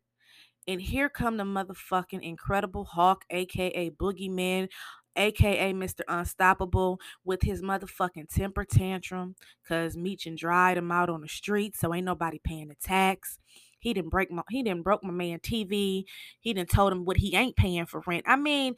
and 0.66 0.82
here 0.82 1.10
come 1.10 1.36
the 1.36 1.44
motherfucking 1.44 2.24
Incredible 2.24 2.86
Hulk, 2.86 3.26
aka 3.30 3.90
Boogeyman, 3.90 4.70
aka 5.18 5.74
Mr. 5.74 6.02
Unstoppable, 6.08 7.02
with 7.26 7.42
his 7.42 7.62
motherfucking 7.62 8.34
temper 8.34 8.64
tantrum. 8.64 9.36
Cause 9.68 9.98
Meechin 9.98 10.38
dried 10.38 10.78
him 10.78 10.94
out 10.94 11.10
on 11.10 11.20
the 11.20 11.28
street, 11.28 11.76
so 11.76 11.94
ain't 11.94 12.06
nobody 12.06 12.40
paying 12.42 12.70
the 12.70 12.76
tax. 12.76 13.38
He 13.82 13.94
didn't 13.94 14.10
break 14.12 14.32
my 14.32 14.44
he 14.50 14.64
didn't 14.64 14.84
broke 14.84 15.04
my 15.04 15.12
man 15.12 15.40
TV. 15.40 16.06
He 16.40 16.54
didn't 16.54 16.70
told 16.70 16.94
him 16.94 17.06
what 17.06 17.18
he 17.18 17.36
ain't 17.36 17.56
paying 17.56 17.86
for 17.86 18.02
rent. 18.08 18.26
I 18.28 18.36
mean, 18.38 18.76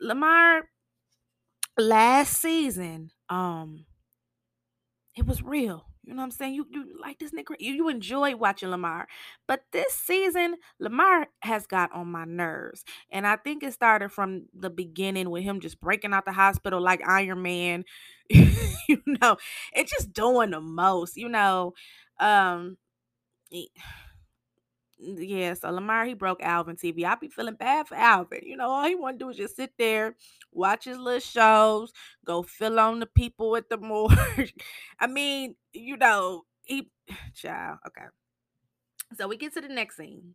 Lamar 0.00 0.64
last 1.78 2.40
season, 2.40 3.10
um, 3.28 3.86
it 5.16 5.26
was 5.26 5.42
real. 5.42 5.86
You 6.02 6.14
know 6.14 6.18
what 6.18 6.26
I'm 6.26 6.30
saying? 6.30 6.54
You 6.54 6.66
you 6.70 6.86
like 7.00 7.18
this 7.18 7.32
nigga. 7.32 7.56
You, 7.58 7.72
you 7.72 7.88
enjoy 7.88 8.36
watching 8.36 8.68
Lamar. 8.68 9.08
But 9.48 9.62
this 9.72 9.92
season, 9.92 10.54
Lamar 10.78 11.26
has 11.40 11.66
got 11.66 11.90
on 11.92 12.08
my 12.12 12.24
nerves. 12.24 12.84
And 13.10 13.26
I 13.26 13.36
think 13.36 13.64
it 13.64 13.72
started 13.72 14.12
from 14.12 14.44
the 14.56 14.70
beginning 14.70 15.30
with 15.30 15.42
him 15.42 15.58
just 15.58 15.80
breaking 15.80 16.12
out 16.12 16.24
the 16.24 16.32
hospital 16.32 16.80
like 16.80 17.00
Iron 17.04 17.42
Man. 17.42 17.84
you 18.30 19.02
know, 19.20 19.36
it's 19.72 19.90
just 19.90 20.12
doing 20.12 20.50
the 20.50 20.60
most, 20.60 21.16
you 21.16 21.28
know. 21.28 21.74
Um 22.20 22.76
yeah, 24.98 25.54
so 25.54 25.70
Lamar 25.70 26.04
he 26.06 26.14
broke 26.14 26.42
Alvin 26.42 26.76
TV. 26.76 27.04
I 27.04 27.14
be 27.16 27.28
feeling 27.28 27.54
bad 27.54 27.88
for 27.88 27.94
Alvin. 27.96 28.40
You 28.42 28.56
know, 28.56 28.70
all 28.70 28.86
he 28.86 28.94
want 28.94 29.18
to 29.18 29.24
do 29.24 29.30
is 29.30 29.36
just 29.36 29.56
sit 29.56 29.72
there, 29.78 30.16
watch 30.52 30.84
his 30.84 30.98
little 30.98 31.20
shows, 31.20 31.92
go 32.24 32.42
fill 32.42 32.80
on 32.80 33.00
the 33.00 33.06
people 33.06 33.56
at 33.56 33.68
the 33.68 33.76
morgue. 33.78 34.52
I 34.98 35.06
mean, 35.06 35.56
you 35.72 35.96
know, 35.96 36.44
he 36.62 36.90
child. 37.34 37.78
Okay. 37.86 38.06
So 39.16 39.28
we 39.28 39.36
get 39.36 39.54
to 39.54 39.60
the 39.60 39.68
next 39.68 39.96
scene. 39.96 40.34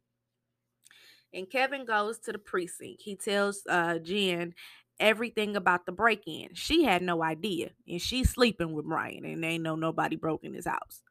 And 1.33 1.49
Kevin 1.49 1.85
goes 1.85 2.19
to 2.19 2.31
the 2.31 2.37
precinct. 2.39 3.01
He 3.01 3.15
tells 3.15 3.63
uh 3.69 3.99
Jen 3.99 4.53
everything 4.99 5.55
about 5.55 5.85
the 5.85 5.91
break-in. 5.91 6.49
She 6.53 6.83
had 6.83 7.01
no 7.01 7.23
idea. 7.23 7.71
And 7.87 8.01
she's 8.01 8.29
sleeping 8.29 8.73
with 8.73 8.85
Brian. 8.85 9.25
And 9.25 9.43
they 9.43 9.57
know 9.57 9.75
nobody 9.75 10.15
broke 10.15 10.43
in 10.43 10.53
his 10.53 10.67
house. 10.67 11.01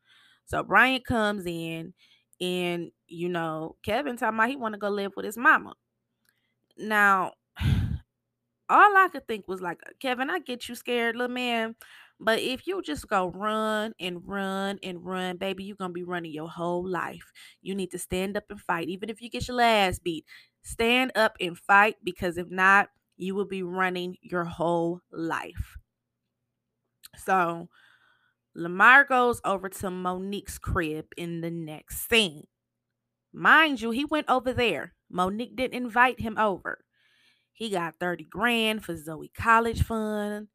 So 0.46 0.62
Brian 0.62 1.00
comes 1.02 1.44
in 1.46 1.94
and 2.40 2.90
you 3.08 3.28
know, 3.28 3.76
Kevin 3.82 4.16
talking 4.16 4.36
about 4.38 4.48
he 4.50 4.56
want 4.56 4.74
to 4.74 4.78
go 4.78 4.88
live 4.88 5.12
with 5.16 5.24
his 5.26 5.36
mama. 5.38 5.74
Now, 6.76 7.34
all 8.68 8.96
I 8.96 9.08
could 9.12 9.26
think 9.26 9.48
was 9.48 9.60
like, 9.60 9.80
uh, 9.86 9.92
Kevin, 10.00 10.30
I 10.30 10.38
get 10.38 10.68
you 10.68 10.74
scared, 10.74 11.16
little 11.16 11.34
man. 11.34 11.76
But 12.18 12.38
if 12.40 12.66
you 12.66 12.82
just 12.82 13.08
go 13.08 13.28
run 13.30 13.94
and 13.98 14.20
run 14.26 14.78
and 14.82 15.04
run, 15.04 15.38
baby, 15.38 15.64
you're 15.64 15.76
gonna 15.76 15.92
be 15.92 16.04
running 16.04 16.32
your 16.32 16.48
whole 16.48 16.86
life. 16.86 17.32
You 17.62 17.74
need 17.74 17.90
to 17.92 17.98
stand 17.98 18.36
up 18.36 18.44
and 18.50 18.60
fight. 18.60 18.88
Even 18.88 19.08
if 19.08 19.22
you 19.22 19.30
get 19.30 19.48
your 19.48 19.56
last 19.56 20.04
beat, 20.04 20.26
stand 20.62 21.12
up 21.14 21.36
and 21.40 21.56
fight 21.58 21.96
because 22.04 22.36
if 22.36 22.50
not, 22.50 22.90
you 23.16 23.34
will 23.34 23.46
be 23.46 23.62
running 23.62 24.16
your 24.22 24.44
whole 24.44 25.00
life. 25.10 25.78
So 27.16 27.68
Lamar 28.54 29.04
goes 29.04 29.40
over 29.44 29.68
to 29.68 29.90
Monique's 29.90 30.58
crib 30.58 31.06
in 31.16 31.40
the 31.40 31.50
next 31.50 32.08
scene. 32.08 32.46
Mind 33.32 33.80
you, 33.80 33.90
he 33.90 34.04
went 34.04 34.28
over 34.28 34.52
there. 34.52 34.94
Monique 35.08 35.56
didn't 35.56 35.74
invite 35.80 36.20
him 36.20 36.36
over. 36.36 36.84
He 37.52 37.70
got 37.70 37.98
30 38.00 38.24
grand 38.24 38.84
for 38.84 38.96
Zoe 38.96 39.30
college 39.34 39.82
fund. 39.82 40.48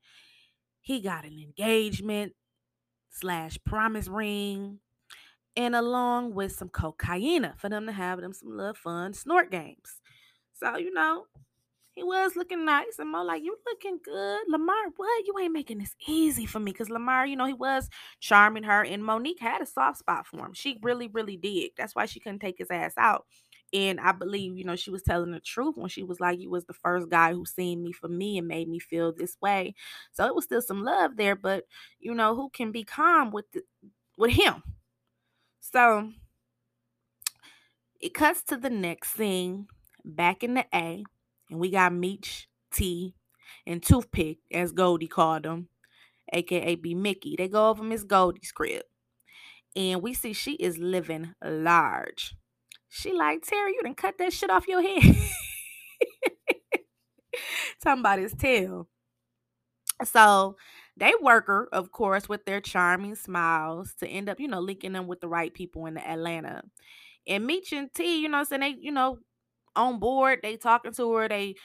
He 0.82 1.02
got 1.02 1.26
an 1.26 1.40
engagement 1.40 2.34
slash 3.12 3.58
promise 3.66 4.08
ring. 4.08 4.80
And 5.56 5.76
along 5.76 6.34
with 6.34 6.52
some 6.52 6.68
cocaine 6.68 7.54
for 7.58 7.70
them 7.70 7.86
to 7.86 7.92
have 7.94 8.20
them 8.20 8.34
some 8.34 8.58
little 8.58 8.74
fun 8.74 9.14
snort 9.14 9.52
games. 9.52 10.02
So, 10.54 10.78
you 10.78 10.94
know, 10.94 11.26
he 11.96 12.04
was 12.04 12.36
looking 12.36 12.66
nice 12.66 13.00
and 13.00 13.10
more 13.10 13.24
like 13.24 13.42
you 13.42 13.58
looking 13.66 14.00
good. 14.04 14.42
Lamar 14.50 14.76
what? 14.98 15.26
You 15.26 15.40
ain't 15.40 15.54
making 15.54 15.78
this 15.80 15.96
easy 16.06 16.46
for 16.46 16.60
me. 16.60 16.74
Because 16.74 16.90
lamar 16.90 17.26
you 17.26 17.38
know 17.38 17.46
he 17.46 17.54
was 17.54 17.90
charming 18.20 18.64
her 18.64 18.84
and 18.84 19.04
monique 19.04 19.40
had 19.40 19.62
a 19.62 19.66
soft 19.66 20.00
spot 20.00 20.28
for 20.28 20.46
him. 20.46 20.54
She 20.54 20.78
really 20.84 21.08
really 21.08 21.38
did. 21.38 21.72
That's 21.78 21.96
why 21.96 22.06
she 22.06 22.20
couldn't 22.20 22.40
take 22.40 22.58
his 22.58 22.70
ass 22.70 22.94
out. 22.98 23.26
And 23.74 24.00
i 24.00 24.12
believe 24.12 24.58
you 24.58 24.66
know 24.66 24.76
she 24.76 24.92
was 24.92 25.04
telling 25.04 25.32
the 25.32 25.40
truth 25.40 25.76
when 25.78 25.90
she 25.90 26.04
was 26.04 26.20
like 26.20 26.40
you 26.40 26.50
was 26.50 26.66
the 26.66 26.74
first 26.74 27.10
guy 27.10 27.34
who 27.34 27.46
seen 27.46 27.82
me 27.82 27.94
for 27.94 28.10
me 28.10 28.38
and 28.38 28.48
made 28.48 28.68
me 28.68 28.80
feel 28.80 29.14
this 29.14 29.38
way. 29.42 29.74
So 30.12 30.26
it 30.26 30.36
was 30.36 30.44
still 30.44 30.62
some 30.62 30.84
love 30.84 31.16
there 31.16 31.36
but 31.36 31.64
you 32.00 32.14
know 32.14 32.36
who 32.36 32.50
can 32.50 32.72
be 32.74 32.84
calm 32.84 33.32
with 33.32 33.50
the, 33.54 33.62
with 34.18 34.32
him? 34.32 34.64
So 35.62 36.12
it 38.02 38.14
cuts 38.14 38.44
to 38.44 38.58
the 38.58 38.70
next 38.70 39.16
scene 39.16 39.68
back 40.04 40.44
in 40.44 40.54
the 40.56 40.66
a 40.74 41.04
and 41.50 41.60
we 41.60 41.70
got 41.70 41.94
Meech, 41.94 42.48
T, 42.74 43.16
and 43.66 43.82
Toothpick, 43.82 44.40
as 44.52 44.72
Goldie 44.72 45.08
called 45.08 45.44
them, 45.44 45.70
aka 46.34 46.76
B 46.76 46.94
Mickey. 46.96 47.36
They 47.38 47.48
go 47.48 47.70
over 47.70 47.84
Miss 47.84 48.04
Goldie's 48.04 48.52
crib. 48.52 48.84
And 49.76 50.02
we 50.02 50.14
see 50.14 50.34
she 50.34 50.54
is 50.54 50.78
living 50.78 51.34
large. 51.44 52.36
She 52.88 53.12
like, 53.12 53.42
Terry, 53.42 53.74
you 53.74 53.82
didn't 53.84 53.98
cut 53.98 54.18
that 54.20 54.32
shit 54.32 54.50
off 54.50 54.68
your 54.68 54.82
head. 54.82 55.02
Talking 57.84 58.00
about 58.00 58.20
his 58.20 58.34
tail. 58.34 58.88
So 60.04 60.56
they 60.96 61.14
work 61.22 61.48
her, 61.48 61.68
of 61.74 61.92
course, 61.92 62.30
with 62.30 62.46
their 62.46 62.62
charming 62.62 63.16
smiles 63.16 63.94
to 64.00 64.08
end 64.08 64.30
up, 64.30 64.40
you 64.40 64.48
know, 64.48 64.60
linking 64.60 64.94
them 64.94 65.08
with 65.08 65.20
the 65.20 65.28
right 65.28 65.54
people 65.54 65.86
in 65.88 65.98
Atlanta. 65.98 66.64
And 67.28 67.46
Meech 67.46 67.74
and 67.74 67.94
T, 67.94 68.22
you 68.22 68.30
know, 68.30 68.44
saying 68.44 68.62
they, 68.62 68.76
you 68.80 68.92
know, 68.92 69.20
on 69.76 70.00
board. 70.00 70.40
They 70.42 70.58
talking 70.58 70.94
to 70.94 71.14
her. 71.14 71.28
They, 71.28 71.56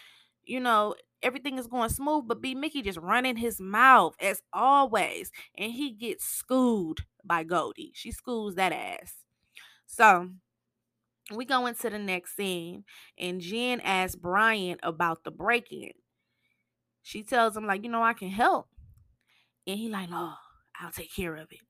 you 0.45 0.61
know, 0.61 0.95
everything 1.23 1.59
is 1.59 1.67
going 1.67 1.91
smooth. 1.91 2.25
But 2.27 2.41
B 2.41 2.55
Mickey 2.55 2.83
just 2.83 2.99
running 2.99 3.37
his 3.37 3.61
mouth 3.61 4.15
as 4.21 4.43
always, 4.53 5.31
and 5.57 5.73
he 5.73 5.91
gets 5.93 6.25
schooled 6.25 7.01
by 7.25 7.45
Goldie. 7.45 7.93
She 7.95 8.11
schools 8.11 8.55
that 8.57 8.73
ass. 8.73 9.15
So 9.87 10.31
we 11.35 11.45
go 11.45 11.67
into 11.67 11.91
the 11.91 11.99
next 11.99 12.37
scene, 12.37 12.85
and 13.19 13.41
Jen 13.41 13.81
asks 13.81 14.17
Brian 14.17 14.79
about 14.83 15.25
the 15.25 15.31
break-in. 15.31 15.93
She 17.03 17.23
tells 17.23 17.57
him 17.57 17.67
like, 17.67 17.85
you 17.85 17.91
know, 17.91 18.03
I 18.03 18.13
can 18.13 18.31
help, 18.31 18.69
and 19.67 19.79
he 19.79 19.89
like, 19.89 20.09
oh, 20.13 20.37
I'll 20.81 20.91
take 20.91 21.15
care 21.15 21.37
of 21.37 21.51
it. 21.51 21.61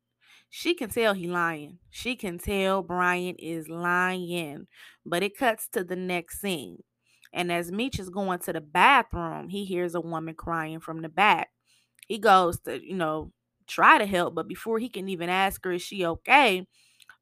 She 0.51 0.75
can 0.75 0.91
tell 0.91 1.15
he 1.15 1.27
lying. 1.29 1.79
She 1.91 2.17
can 2.17 2.39
tell 2.39 2.83
Brian 2.83 3.37
is 3.39 3.69
lying. 3.69 4.67
But 5.07 5.23
it 5.23 5.37
cuts 5.37 5.69
to 5.69 5.85
the 5.85 5.97
next 5.97 6.41
scene. 6.41 6.83
And 7.33 7.53
as 7.53 7.71
Meech 7.71 8.01
is 8.01 8.11
going 8.11 8.41
to 8.41 8.53
the 8.53 8.61
bathroom, 8.61 9.49
he 9.49 9.65
hears 9.65 9.95
a 9.95 10.01
woman 10.01 10.35
crying 10.35 10.81
from 10.81 11.03
the 11.03 11.09
back. 11.09 11.51
He 12.09 12.19
goes 12.19 12.59
to, 12.61 12.85
you 12.85 12.97
know, 12.97 13.33
try 13.69 13.99
to 13.99 14.07
help, 14.07 14.35
but 14.35 14.49
before 14.49 14.81
he 14.81 14.89
can 14.89 15.09
even 15.09 15.29
ask 15.29 15.65
her, 15.65 15.73
is 15.73 15.83
she 15.83 16.05
okay? 16.05 16.67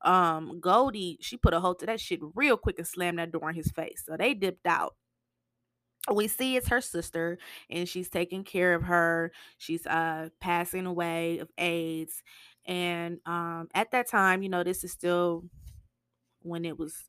Um, 0.03 0.61
Goldie, 0.61 1.19
she 1.21 1.37
put 1.37 1.55
a 1.55 1.61
hold 1.61 1.81
to 1.81 1.87
that 1.87 2.01
shit 2.01 2.21
real 2.35 2.57
quick 2.57 2.79
and 2.79 2.87
slammed 2.89 3.19
that 3.19 3.33
door 3.33 3.51
in 3.51 3.57
his 3.57 3.71
face. 3.73 4.05
So 4.07 4.17
they 4.17 4.35
dipped 4.35 4.67
out 4.67 4.95
we 6.13 6.29
see 6.29 6.57
it's 6.57 6.69
her 6.69 6.81
sister 6.81 7.39
and 7.71 7.89
she's 7.89 8.09
taking 8.09 8.45
care 8.45 8.75
of 8.75 8.83
her 8.83 9.33
she's 9.59 9.87
uh 9.87 10.29
passing 10.41 10.87
away 10.87 11.39
of 11.39 11.49
aids 11.59 12.23
and 12.69 13.21
um 13.27 13.69
at 13.75 13.93
that 13.93 14.09
time 14.09 14.43
you 14.43 14.51
know 14.51 14.65
this 14.65 14.85
is 14.85 14.93
still 14.93 15.45
when 16.43 16.65
it 16.65 16.79
was 16.79 17.09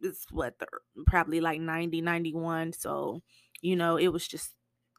it's 0.00 0.26
what 0.30 0.58
the, 0.58 0.66
probably 1.06 1.40
like 1.40 1.60
90 1.60 2.00
91 2.00 2.72
so 2.72 3.22
you 3.60 3.76
know 3.76 3.96
it 3.96 4.08
was 4.08 4.26
just 4.26 4.54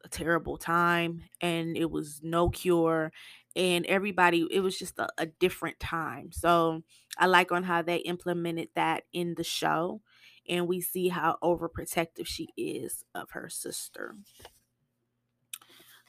a 0.05 0.09
terrible 0.09 0.57
time 0.57 1.23
and 1.41 1.77
it 1.77 1.89
was 1.91 2.21
no 2.23 2.49
cure 2.49 3.11
and 3.55 3.85
everybody 3.85 4.47
it 4.51 4.59
was 4.61 4.77
just 4.77 4.99
a, 4.99 5.07
a 5.17 5.25
different 5.25 5.79
time 5.79 6.31
so 6.31 6.81
i 7.17 7.25
like 7.25 7.51
on 7.51 7.63
how 7.63 7.81
they 7.81 7.97
implemented 7.97 8.69
that 8.75 9.03
in 9.13 9.35
the 9.35 9.43
show 9.43 10.01
and 10.49 10.67
we 10.67 10.81
see 10.81 11.07
how 11.09 11.37
overprotective 11.41 12.27
she 12.27 12.49
is 12.57 13.05
of 13.15 13.31
her 13.31 13.47
sister. 13.47 14.15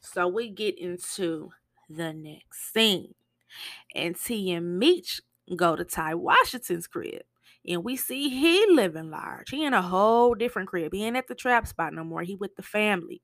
So 0.01 0.29
we 0.29 0.51
get 0.51 0.79
into 0.79 1.53
the 1.89 2.13
next 2.13 2.73
scene. 2.73 3.15
And 3.95 4.17
T 4.19 4.53
and 4.53 4.79
Meech 4.79 5.21
go 5.57 5.77
to 5.77 5.85
Ty 5.85 6.15
Washington's 6.15 6.87
crib. 6.87 7.23
And 7.67 7.83
we 7.83 7.97
see 7.97 8.29
he 8.29 8.67
living 8.71 9.11
large. 9.11 9.51
He 9.51 9.65
in 9.65 9.73
a 9.73 9.83
whole 9.83 10.35
different 10.35 10.69
crib. 10.69 10.93
He 10.93 11.05
ain't 11.05 11.17
at 11.17 11.29
the 11.29 11.35
trap 11.35 11.67
spot 11.67 11.95
no 11.95 12.05
more. 12.05 12.23
He 12.23 12.37
with 12.37 12.57
the 12.57 12.63
family. 12.63 13.23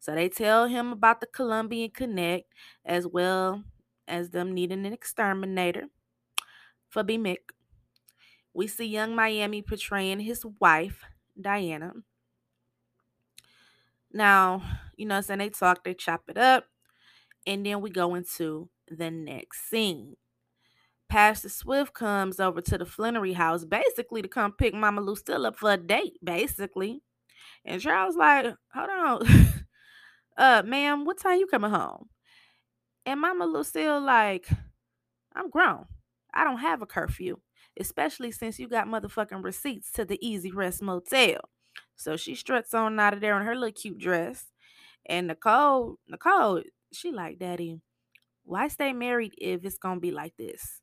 So 0.00 0.14
they 0.14 0.28
tell 0.28 0.66
him 0.66 0.92
about 0.92 1.20
the 1.20 1.26
Colombian 1.26 1.90
Connect 1.90 2.52
as 2.84 3.06
well 3.06 3.62
as 4.08 4.30
them 4.30 4.52
needing 4.52 4.86
an 4.86 4.92
exterminator 4.92 5.84
for 6.88 7.04
B 7.04 7.16
Mick 7.16 7.36
we 8.52 8.66
see 8.66 8.86
young 8.86 9.14
Miami 9.14 9.62
portraying 9.62 10.20
his 10.20 10.44
wife, 10.60 11.04
Diana. 11.40 11.92
Now, 14.12 14.62
you 14.96 15.06
know, 15.06 15.20
saying 15.20 15.38
they 15.38 15.50
talk, 15.50 15.84
they 15.84 15.94
chop 15.94 16.24
it 16.28 16.36
up, 16.36 16.66
and 17.46 17.64
then 17.64 17.80
we 17.80 17.90
go 17.90 18.16
into 18.16 18.68
the 18.90 19.10
next 19.10 19.68
scene. 19.68 20.16
Pastor 21.08 21.48
Swift 21.48 21.94
comes 21.94 22.38
over 22.38 22.60
to 22.60 22.78
the 22.78 22.84
Flenory 22.84 23.34
house 23.34 23.64
basically 23.64 24.22
to 24.22 24.28
come 24.28 24.52
pick 24.52 24.74
Mama 24.74 25.00
Lucille 25.00 25.46
up 25.46 25.56
for 25.56 25.72
a 25.72 25.76
date, 25.76 26.18
basically. 26.22 27.02
And 27.64 27.80
Charles 27.80 28.16
like, 28.16 28.54
hold 28.72 28.90
on. 28.90 29.26
uh, 30.36 30.62
ma'am, 30.64 31.04
what 31.04 31.18
time 31.18 31.38
you 31.38 31.46
coming 31.46 31.70
home? 31.70 32.08
And 33.06 33.20
Mama 33.20 33.46
Lucille 33.46 34.00
like, 34.00 34.48
I'm 35.34 35.50
grown. 35.50 35.86
I 36.32 36.44
don't 36.44 36.58
have 36.58 36.82
a 36.82 36.86
curfew 36.86 37.38
especially 37.78 38.30
since 38.30 38.58
you 38.58 38.68
got 38.68 38.86
motherfucking 38.86 39.44
receipts 39.44 39.90
to 39.92 40.04
the 40.04 40.18
Easy 40.26 40.50
Rest 40.50 40.82
Motel. 40.82 41.40
So 41.96 42.16
she 42.16 42.34
struts 42.34 42.74
on 42.74 42.98
out 42.98 43.14
of 43.14 43.20
there 43.20 43.38
in 43.38 43.46
her 43.46 43.54
little 43.54 43.72
cute 43.72 43.98
dress. 43.98 44.46
And 45.06 45.28
Nicole, 45.28 45.96
Nicole, 46.08 46.62
she 46.92 47.12
like, 47.12 47.38
Daddy, 47.38 47.80
why 48.44 48.68
stay 48.68 48.92
married 48.92 49.34
if 49.38 49.64
it's 49.64 49.78
gonna 49.78 50.00
be 50.00 50.10
like 50.10 50.36
this? 50.36 50.80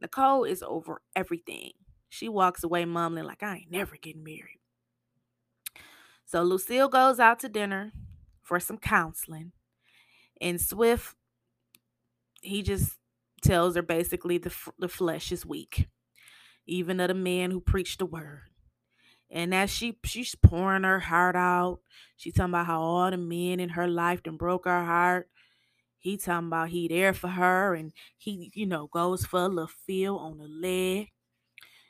Nicole 0.00 0.44
is 0.44 0.62
over 0.62 1.02
everything. 1.14 1.72
She 2.08 2.28
walks 2.28 2.62
away 2.62 2.84
mumbling 2.84 3.24
like 3.24 3.42
I 3.42 3.56
ain't 3.56 3.70
never 3.70 3.96
getting 3.96 4.24
married. 4.24 4.60
So 6.26 6.42
Lucille 6.42 6.88
goes 6.88 7.20
out 7.20 7.38
to 7.40 7.48
dinner 7.48 7.92
for 8.42 8.58
some 8.60 8.78
counseling. 8.78 9.52
And 10.40 10.60
Swift, 10.60 11.14
he 12.40 12.62
just 12.62 12.98
tells 13.42 13.76
her 13.76 13.82
basically 13.82 14.38
the, 14.38 14.54
the 14.78 14.88
flesh 14.88 15.30
is 15.30 15.46
weak 15.46 15.88
even 16.66 17.00
of 17.00 17.08
the 17.08 17.14
man 17.14 17.50
who 17.50 17.60
preached 17.60 17.98
the 17.98 18.06
word. 18.06 18.42
And 19.30 19.54
as 19.54 19.70
she 19.70 19.98
she's 20.04 20.34
pouring 20.34 20.84
her 20.84 21.00
heart 21.00 21.36
out, 21.36 21.80
she's 22.16 22.34
talking 22.34 22.50
about 22.52 22.66
how 22.66 22.80
all 22.80 23.10
the 23.10 23.16
men 23.16 23.58
in 23.58 23.70
her 23.70 23.88
life 23.88 24.22
done 24.22 24.36
broke 24.36 24.66
her 24.66 24.84
heart. 24.84 25.28
He 26.04 26.18
talking 26.18 26.48
about 26.48 26.68
he 26.68 26.86
there 26.86 27.14
for 27.14 27.28
her 27.28 27.74
and 27.74 27.92
he, 28.18 28.52
you 28.54 28.66
know, 28.66 28.88
goes 28.88 29.24
for 29.24 29.40
a 29.40 29.48
little 29.48 29.66
feel 29.86 30.16
on 30.16 30.36
the 30.36 30.46
leg. 30.46 31.12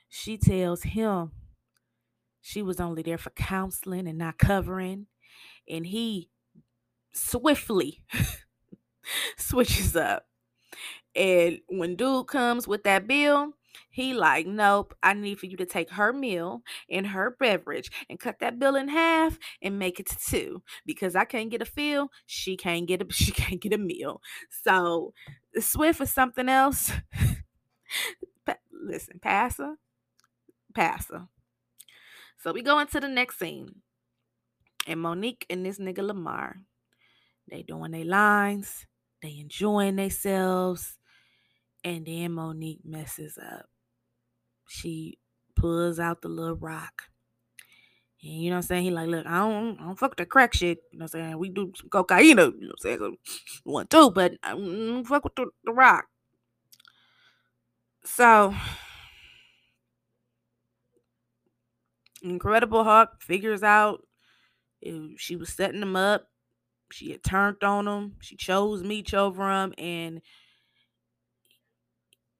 She 0.09 0.38
tells 0.38 0.85
him 0.85 1.33
she 2.40 2.62
was 2.62 2.79
only 2.79 3.03
there 3.03 3.18
for 3.18 3.31
counseling 3.31 4.07
and 4.07 4.18
not 4.18 4.38
covering. 4.38 5.09
And 5.68 5.87
he 5.87 6.31
swiftly 7.12 8.05
switches 9.37 9.96
up. 9.96 10.27
And 11.14 11.61
when 11.68 11.96
dude 11.96 12.29
comes 12.29 12.68
with 12.68 12.85
that 12.85 13.07
bill, 13.07 13.55
he 13.90 14.14
like, 14.14 14.46
nope, 14.46 14.94
I 15.02 15.14
need 15.14 15.38
for 15.38 15.46
you 15.46 15.56
to 15.56 15.66
take 15.66 15.90
her 15.90 16.12
meal 16.12 16.62
and 16.90 17.06
her 17.08 17.37
beverage 17.38 17.90
and 18.08 18.18
cut 18.18 18.38
that 18.40 18.58
bill 18.58 18.76
in 18.76 18.88
half 18.88 19.38
and 19.62 19.78
make 19.78 20.00
it 20.00 20.06
to 20.06 20.18
two 20.18 20.62
because 20.84 21.14
I 21.16 21.24
can't 21.24 21.50
get 21.50 21.62
a 21.62 21.66
feel, 21.66 22.08
she 22.26 22.56
can't 22.56 22.87
get 22.87 23.02
a 23.02 23.06
she 23.12 23.32
can't 23.32 23.60
get 23.60 23.72
a 23.72 23.78
meal. 23.78 24.20
So 24.64 25.12
Swift 25.58 26.00
is 26.00 26.12
something 26.12 26.48
else. 26.48 26.92
pa- 28.46 28.56
listen, 28.72 29.18
passer, 29.20 29.76
passer. 30.74 31.28
So 32.38 32.52
we 32.52 32.62
go 32.62 32.78
into 32.78 33.00
the 33.00 33.08
next 33.08 33.38
scene. 33.38 33.76
And 34.87 35.00
Monique 35.00 35.46
and 35.48 35.64
this 35.64 35.78
nigga 35.78 36.06
Lamar, 36.06 36.56
they 37.50 37.62
doing 37.62 37.92
their 37.92 38.04
lines, 38.04 38.87
they 39.22 39.38
enjoying 39.38 39.96
themselves, 39.96 40.98
and 41.85 42.07
then 42.07 42.33
Monique 42.33 42.85
messes 42.85 43.38
up 43.38 43.66
she 44.66 45.18
pulls 45.55 45.99
out 45.99 46.23
the 46.23 46.29
little 46.29 46.57
rock. 46.57 47.05
And 48.23 48.33
you 48.33 48.51
know 48.51 48.57
what 48.57 48.64
I'm 48.64 48.68
saying? 48.68 48.85
He 48.85 48.90
like, 48.90 49.09
look, 49.09 49.27
I 49.27 49.38
don't, 49.38 49.79
I 49.81 49.85
don't 49.85 49.99
fuck 49.99 50.16
the 50.16 50.25
crack 50.25 50.55
shit. 50.55 50.79
You 50.92 50.99
know 50.99 51.05
what 51.05 51.14
I'm 51.14 51.20
saying? 51.20 51.38
We 51.38 51.51
do 51.51 51.73
some 51.77 51.90
cocaine, 51.90 52.25
you 52.25 52.35
know 52.35 52.47
what 52.47 52.55
I'm 52.55 52.73
saying? 52.81 53.16
One, 53.64 53.87
two, 53.87 54.11
but 54.11 54.33
I 54.42 54.51
don't 54.51 55.05
fuck 55.05 55.25
with 55.25 55.35
the, 55.35 55.47
the 55.64 55.73
rock. 55.73 56.07
So, 58.05 58.55
Incredible 62.23 62.85
Hulk 62.85 63.11
figures 63.20 63.62
out 63.62 64.07
she 65.16 65.37
was 65.37 65.51
setting 65.51 65.81
him 65.81 65.97
up. 65.97 66.29
She 66.92 67.11
had 67.11 67.23
turned 67.23 67.64
on 67.64 67.88
him. 67.88 68.16
She 68.20 68.37
chose 68.37 68.83
Meech 68.83 69.14
over 69.14 69.51
him, 69.51 69.73
and 69.79 70.20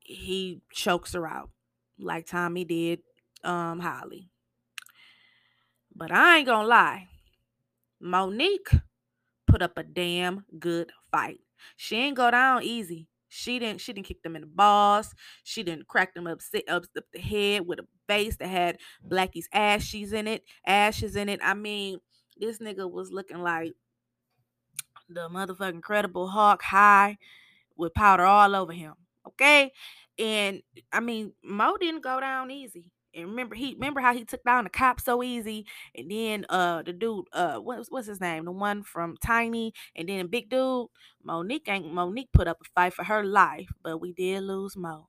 he 0.05 0.61
chokes 0.73 1.13
her 1.15 1.27
out 1.27 1.51
like 1.99 2.27
Tommy 2.27 2.65
did 2.65 3.01
um 3.43 3.81
Holly. 3.81 4.29
But 5.95 6.11
I 6.13 6.39
ain't 6.39 6.47
gonna 6.47 6.67
lie. 6.69 7.09
Monique 8.01 8.71
put 9.47 9.63
up 9.63 9.79
a 9.79 9.83
damn 9.83 10.45
good 10.59 10.91
fight. 11.11 11.41
She 11.77 11.97
ain't 11.97 12.17
go 12.17 12.31
down 12.31 12.63
easy. 12.63 13.09
She 13.29 13.59
didn't 13.59 13.81
she 13.81 13.93
didn't 13.93 14.07
kick 14.07 14.23
them 14.23 14.37
in 14.37 14.43
the 14.43 14.49
balls. 14.49 15.15
She 15.43 15.63
didn't 15.63 15.89
crack 15.89 16.15
them 16.15 16.27
up, 16.27 16.41
sit 16.41 16.69
up, 16.69 16.85
up 16.97 17.05
the 17.13 17.21
head 17.21 17.67
with 17.67 17.81
a 17.81 17.87
base 18.07 18.37
that 18.37 18.49
had 18.49 18.79
Blackie's 19.03 19.49
ashes 19.53 20.13
in 20.13 20.29
it, 20.29 20.45
ashes 20.67 21.17
in 21.17 21.29
it. 21.29 21.41
I 21.43 21.55
mean, 21.55 21.99
this 22.37 22.59
nigga 22.59 22.91
was 22.91 23.11
looking 23.11 23.43
like 23.43 23.73
the 25.09 25.29
motherfucking 25.29 25.83
credible 25.83 26.29
Hulk 26.29 26.63
high 26.63 27.19
with 27.77 27.95
powder 27.95 28.25
all 28.25 28.55
over 28.55 28.73
him. 28.73 28.95
Okay. 29.41 29.73
And 30.19 30.63
I 30.93 31.01
mean, 31.01 31.33
Mo 31.43 31.77
didn't 31.79 32.03
go 32.03 32.21
down 32.21 32.51
easy. 32.51 32.91
And 33.15 33.29
remember, 33.31 33.55
he 33.55 33.75
remember 33.75 34.01
how 34.01 34.13
he 34.13 34.25
took 34.25 34.43
down 34.43 34.65
the 34.65 34.71
cop 34.71 35.01
so 35.01 35.23
easy, 35.23 35.67
and 35.95 36.11
then 36.11 36.47
uh 36.49 36.83
the 36.83 36.93
dude 36.93 37.27
uh 37.33 37.59
what's 37.59 37.89
what's 37.89 38.09
his 38.09 38.21
name, 38.21 38.45
the 38.45 38.51
one 38.51 38.83
from 38.83 39.17
Tiny, 39.25 39.73
and 39.95 40.09
then 40.09 40.27
big 40.27 40.51
dude 40.51 40.89
Monique 41.23 41.69
ain't 41.69 41.93
Monique 41.95 42.33
put 42.33 42.49
up 42.49 42.59
a 42.61 42.65
fight 42.75 42.93
for 42.93 43.05
her 43.05 43.23
life, 43.25 43.69
but 43.85 43.99
we 43.99 44.13
did 44.13 44.43
lose 44.43 44.77
Mo. 44.77 45.09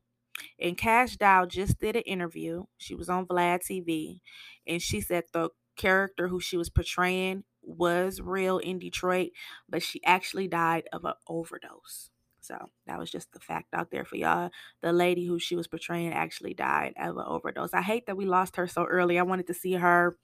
And 0.59 0.77
Cash 0.77 1.17
Doll 1.17 1.47
just 1.47 1.79
did 1.79 1.95
an 1.95 2.03
interview. 2.03 2.65
She 2.77 2.95
was 2.95 3.09
on 3.09 3.25
Vlad 3.27 3.63
TV, 3.63 4.21
and 4.67 4.81
she 4.81 5.01
said 5.01 5.25
the 5.33 5.49
character 5.77 6.27
who 6.27 6.39
she 6.41 6.57
was 6.57 6.69
portraying 6.69 7.43
was 7.63 8.21
real 8.21 8.57
in 8.59 8.79
Detroit, 8.79 9.31
but 9.69 9.83
she 9.83 10.03
actually 10.03 10.47
died 10.47 10.87
of 10.93 11.05
an 11.05 11.13
overdose. 11.27 12.09
So 12.47 12.69
that 12.87 12.99
was 12.99 13.11
just 13.11 13.31
the 13.33 13.39
fact 13.39 13.73
out 13.73 13.91
there 13.91 14.05
for 14.05 14.17
y'all. 14.17 14.51
The 14.81 14.93
lady 14.93 15.25
who 15.25 15.39
she 15.39 15.55
was 15.55 15.67
portraying 15.67 16.13
actually 16.13 16.53
died 16.53 16.93
of 16.99 17.17
an 17.17 17.25
overdose. 17.27 17.73
I 17.73 17.81
hate 17.81 18.05
that 18.07 18.17
we 18.17 18.25
lost 18.25 18.57
her 18.57 18.67
so 18.67 18.85
early. 18.85 19.19
I 19.19 19.23
wanted 19.23 19.47
to 19.47 19.53
see 19.53 19.73
her 19.73 20.17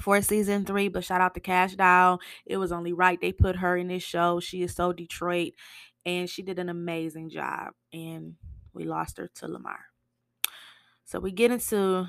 for 0.00 0.20
season 0.22 0.64
three, 0.64 0.88
but 0.88 1.04
shout 1.04 1.20
out 1.20 1.34
to 1.34 1.40
Cash 1.40 1.74
Doll. 1.74 2.20
It 2.46 2.56
was 2.58 2.72
only 2.72 2.92
right 2.92 3.20
they 3.20 3.32
put 3.32 3.56
her 3.56 3.76
in 3.76 3.88
this 3.88 4.02
show. 4.02 4.40
She 4.40 4.62
is 4.62 4.74
so 4.74 4.92
Detroit. 4.92 5.52
and 6.06 6.28
she 6.30 6.42
did 6.42 6.58
an 6.58 6.68
amazing 6.68 7.30
job. 7.30 7.72
And 7.92 8.36
we 8.72 8.84
lost 8.84 9.18
her 9.18 9.28
to 9.36 9.48
Lamar. 9.48 9.80
So 11.04 11.20
we 11.20 11.32
get 11.32 11.50
into 11.50 12.08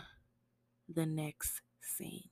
the 0.87 1.05
next 1.05 1.61
scene. 1.81 2.29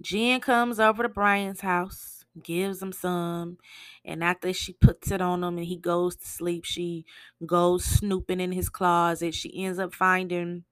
Jen 0.00 0.40
comes 0.40 0.78
over 0.78 1.02
to 1.02 1.08
Brian's 1.08 1.60
house, 1.60 2.13
gives 2.42 2.82
him 2.82 2.92
some, 2.92 3.58
and 4.04 4.22
after 4.24 4.52
she 4.52 4.72
puts 4.74 5.10
it 5.10 5.20
on 5.20 5.42
him 5.44 5.58
and 5.58 5.66
he 5.66 5.76
goes 5.76 6.16
to 6.16 6.26
sleep, 6.26 6.64
she 6.64 7.04
goes 7.46 7.84
snooping 7.84 8.40
in 8.40 8.52
his 8.52 8.68
closet. 8.68 9.34
She 9.34 9.64
ends 9.64 9.78
up 9.78 9.94
finding 9.94 10.64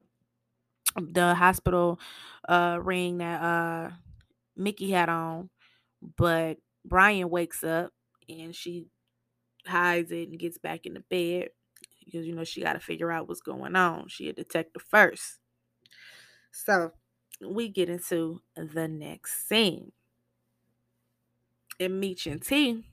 the 0.95 1.33
hospital 1.35 1.99
uh 2.47 2.77
ring 2.81 3.17
that 3.17 3.41
uh 3.41 3.91
Mickey 4.55 4.91
had 4.91 5.09
on, 5.09 5.49
but 6.17 6.57
Brian 6.85 7.29
wakes 7.29 7.63
up 7.63 7.91
and 8.29 8.55
she 8.55 8.87
hides 9.67 10.11
it 10.11 10.29
and 10.29 10.39
gets 10.39 10.57
back 10.57 10.85
in 10.85 10.93
the 10.93 11.01
bed 11.01 11.49
because 12.05 12.27
you 12.27 12.35
know 12.35 12.43
she 12.43 12.61
got 12.61 12.73
to 12.73 12.79
figure 12.79 13.11
out 13.11 13.27
what's 13.27 13.41
going 13.41 13.75
on. 13.75 14.07
She 14.09 14.29
a 14.29 14.33
detective 14.33 14.83
first. 14.83 15.39
So 16.51 16.91
we 17.41 17.69
get 17.69 17.89
into 17.89 18.41
the 18.55 18.87
next 18.87 19.47
scene. 19.47 19.91
And 21.79 21.99
Meech 21.99 22.27
and 22.27 22.41
T, 22.41 22.83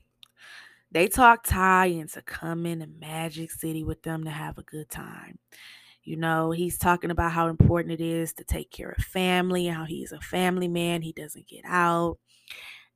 they 0.91 1.07
talk 1.07 1.43
Ty 1.43 1.87
into 1.87 2.21
coming 2.21 2.79
to 2.79 2.87
Magic 2.87 3.51
City 3.51 3.83
with 3.83 4.03
them 4.03 4.23
to 4.25 4.29
have 4.31 4.57
a 4.57 4.63
good 4.63 4.89
time. 4.89 5.39
You 6.03 6.17
know, 6.17 6.51
he's 6.51 6.77
talking 6.77 7.11
about 7.11 7.31
how 7.31 7.47
important 7.47 7.93
it 7.93 8.01
is 8.01 8.33
to 8.33 8.43
take 8.43 8.71
care 8.71 8.89
of 8.89 9.03
family, 9.03 9.67
how 9.67 9.85
he's 9.85 10.11
a 10.11 10.19
family 10.19 10.67
man, 10.67 11.01
he 11.01 11.13
doesn't 11.13 11.47
get 11.47 11.63
out. 11.65 12.17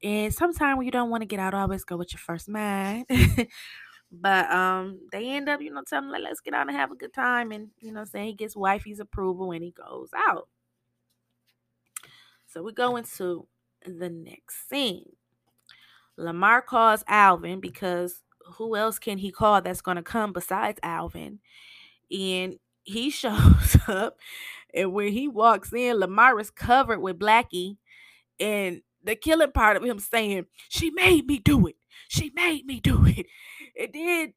And 0.04 0.34
sometimes 0.34 0.78
when 0.78 0.86
you 0.86 0.92
don't 0.92 1.10
want 1.10 1.22
to 1.22 1.28
get 1.28 1.40
out, 1.40 1.54
always 1.54 1.84
go 1.86 1.98
with 1.98 2.14
your 2.14 2.20
first 2.20 2.50
mind. 2.50 3.06
but 4.12 4.52
um 4.52 5.00
they 5.12 5.32
end 5.32 5.50
up, 5.50 5.62
you 5.62 5.72
know, 5.72 5.84
telling 5.88 6.06
him, 6.06 6.12
like, 6.12 6.24
let's 6.24 6.42
get 6.42 6.54
out 6.54 6.68
and 6.68 6.76
have 6.76 6.92
a 6.92 6.96
good 6.96 7.14
time. 7.14 7.52
And, 7.52 7.70
you 7.80 7.92
know, 7.92 8.06
saying 8.06 8.28
he 8.28 8.34
gets 8.34 8.56
wifey's 8.56 9.00
approval 9.00 9.52
and 9.52 9.64
he 9.64 9.72
goes 9.72 10.10
out. 10.16 10.48
So 12.48 12.64
we 12.64 12.74
go 12.74 12.96
into 12.96 13.48
the 13.86 14.10
next 14.10 14.70
scene. 14.70 15.15
Lamar 16.18 16.62
calls 16.62 17.04
Alvin 17.08 17.60
because 17.60 18.22
who 18.58 18.76
else 18.76 19.00
can 19.00 19.18
he 19.18 19.32
call 19.32 19.62
that's 19.62 19.82
going 19.82 19.98
to 19.98 20.04
come 20.04 20.34
besides 20.34 20.80
Alvin? 20.84 21.40
And 22.12 22.58
he 22.84 23.10
shows 23.10 23.78
up, 23.88 24.18
and 24.74 24.94
when 24.94 25.12
he 25.14 25.28
walks 25.28 25.74
in, 25.74 26.00
Lamar 26.00 26.40
is 26.40 26.52
covered 26.52 27.00
with 27.00 27.20
Blackie, 27.20 27.78
and 28.40 28.82
the 29.04 29.16
killing 29.16 29.52
part 29.52 29.78
of 29.78 29.84
him 29.84 30.00
saying, 30.00 30.46
She 30.70 30.90
made 30.92 31.28
me 31.28 31.40
do 31.40 31.68
it. 31.68 31.76
She 32.08 32.32
made 32.36 32.66
me 32.66 32.80
do 32.80 33.06
it. 33.06 33.26
And 33.80 33.94
then, 33.94 34.34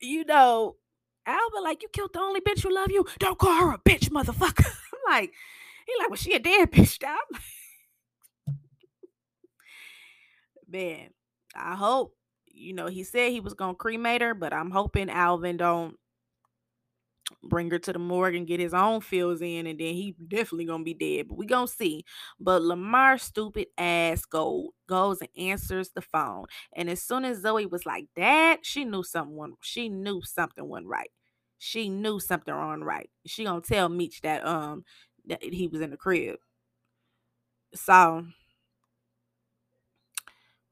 you 0.00 0.24
know, 0.24 0.76
Alvin, 1.24 1.62
like, 1.62 1.82
you 1.82 1.88
killed 1.92 2.12
the 2.12 2.20
only 2.20 2.40
bitch 2.40 2.62
who 2.62 2.74
love 2.74 2.90
you. 2.90 3.04
Don't 3.18 3.38
call 3.38 3.54
her 3.54 3.72
a 3.72 3.78
bitch, 3.78 4.08
motherfucker. 4.10 4.66
I'm 4.92 5.12
like, 5.12 5.32
he 5.86 5.92
like, 5.98 6.10
well, 6.10 6.16
she 6.16 6.34
a 6.34 6.38
dead 6.38 6.70
bitch. 6.72 6.88
Stop. 6.88 7.26
Man, 10.68 11.10
I 11.54 11.76
hope, 11.76 12.14
you 12.46 12.72
know, 12.72 12.86
he 12.86 13.04
said 13.04 13.30
he 13.32 13.40
was 13.40 13.54
gonna 13.54 13.74
cremate 13.74 14.22
her, 14.22 14.34
but 14.34 14.52
I'm 14.52 14.70
hoping 14.70 15.10
Alvin 15.10 15.56
don't 15.56 15.96
bring 17.42 17.70
her 17.70 17.78
to 17.78 17.92
the 17.92 17.98
morgue 17.98 18.34
and 18.36 18.46
get 18.46 18.60
his 18.60 18.74
own 18.74 19.00
feels 19.00 19.40
in, 19.40 19.66
and 19.66 19.78
then 19.80 19.94
he 19.94 20.14
definitely 20.28 20.64
gonna 20.64 20.84
be 20.84 20.94
dead. 20.94 21.28
But 21.28 21.38
we 21.38 21.46
gonna 21.46 21.66
see. 21.66 22.04
But 22.38 22.62
Lamar 22.62 23.18
stupid 23.18 23.68
ass 23.78 24.24
go 24.24 24.70
goes 24.88 25.20
and 25.20 25.30
answers 25.36 25.90
the 25.90 26.02
phone, 26.02 26.46
and 26.74 26.88
as 26.90 27.02
soon 27.02 27.24
as 27.24 27.40
Zoe 27.42 27.66
was 27.66 27.86
like, 27.86 28.06
"Dad," 28.16 28.60
she 28.62 28.84
knew 28.84 29.02
something. 29.02 29.54
She 29.62 29.88
knew 29.88 30.22
something 30.22 30.68
wasn't 30.68 30.88
right. 30.88 31.10
She 31.58 31.88
knew 31.88 32.20
something 32.20 32.54
wrong 32.54 32.82
right. 32.82 33.10
She 33.26 33.44
gonna 33.44 33.60
tell 33.60 33.88
Meech 33.88 34.20
that 34.22 34.46
um 34.46 34.84
that 35.26 35.42
he 35.42 35.66
was 35.68 35.80
in 35.80 35.90
the 35.90 35.96
crib. 35.96 36.38
So 37.74 38.26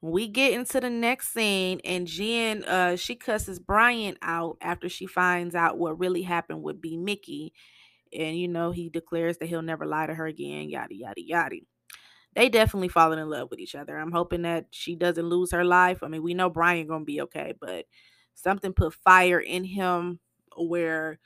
we 0.05 0.29
get 0.29 0.53
into 0.53 0.81
the 0.81 0.91
next 0.91 1.33
scene 1.33 1.81
and 1.83 2.07
Jen 2.07 2.63
uh 2.65 2.95
she 2.95 3.15
cusses 3.15 3.59
Brian 3.59 4.19
out 4.21 4.59
after 4.61 4.87
she 4.87 5.07
finds 5.07 5.55
out 5.55 5.79
what 5.79 5.99
really 5.99 6.21
happened 6.21 6.63
with 6.63 6.79
B 6.79 6.99
Mickey. 6.99 7.55
And 8.13 8.39
you 8.39 8.47
know, 8.47 8.71
he 8.71 8.91
declares 8.91 9.39
that 9.39 9.47
he'll 9.47 9.63
never 9.63 9.87
lie 9.87 10.07
to 10.07 10.15
her 10.15 10.27
again, 10.27 10.69
yada 10.69 10.95
yada 10.95 11.23
yada. 11.23 11.57
They 12.35 12.51
definitely 12.51 12.89
falling 12.89 13.19
in 13.19 13.31
love 13.31 13.49
with 13.51 13.61
each 13.61 13.75
other. 13.75 13.97
I'm 13.97 14.13
hoping 14.13 14.43
that 14.43 14.67
she 14.73 14.95
doesn't 14.95 15.27
lose 15.27 15.53
her 15.53 15.65
life. 15.65 16.03
I 16.03 16.09
mean, 16.09 16.23
we 16.23 16.35
know 16.35 16.51
Brian 16.51 16.87
gonna 16.87 17.07
be 17.07 17.23
okay, 17.23 17.55
but 17.59 17.87
something 18.35 18.75
put 18.75 18.93
fire 18.93 19.41
in 19.41 19.65
him 19.65 20.21
where 20.59 21.19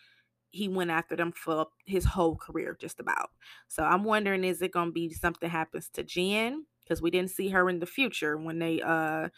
he 0.51 0.69
went 0.69 0.91
after 0.93 1.17
them 1.17 1.33
for 1.33 1.67
his 1.85 2.05
whole 2.05 2.37
career, 2.37 2.77
just 2.81 3.01
about. 3.01 3.31
So 3.67 3.83
I'm 3.83 4.05
wondering, 4.05 4.45
is 4.45 4.63
it 4.63 4.73
gonna 4.73 4.93
be 4.93 5.13
something 5.13 5.51
happens 5.51 5.89
to 5.95 6.05
Jen? 6.05 6.65
Because 6.89 7.03
we 7.03 7.11
didn't 7.11 7.31
see 7.31 7.49
her 7.51 7.69
in 7.69 7.79
the 7.81 7.87
future 7.87 8.37
when 8.37 8.59
they 8.59 8.81
uh 8.83 9.29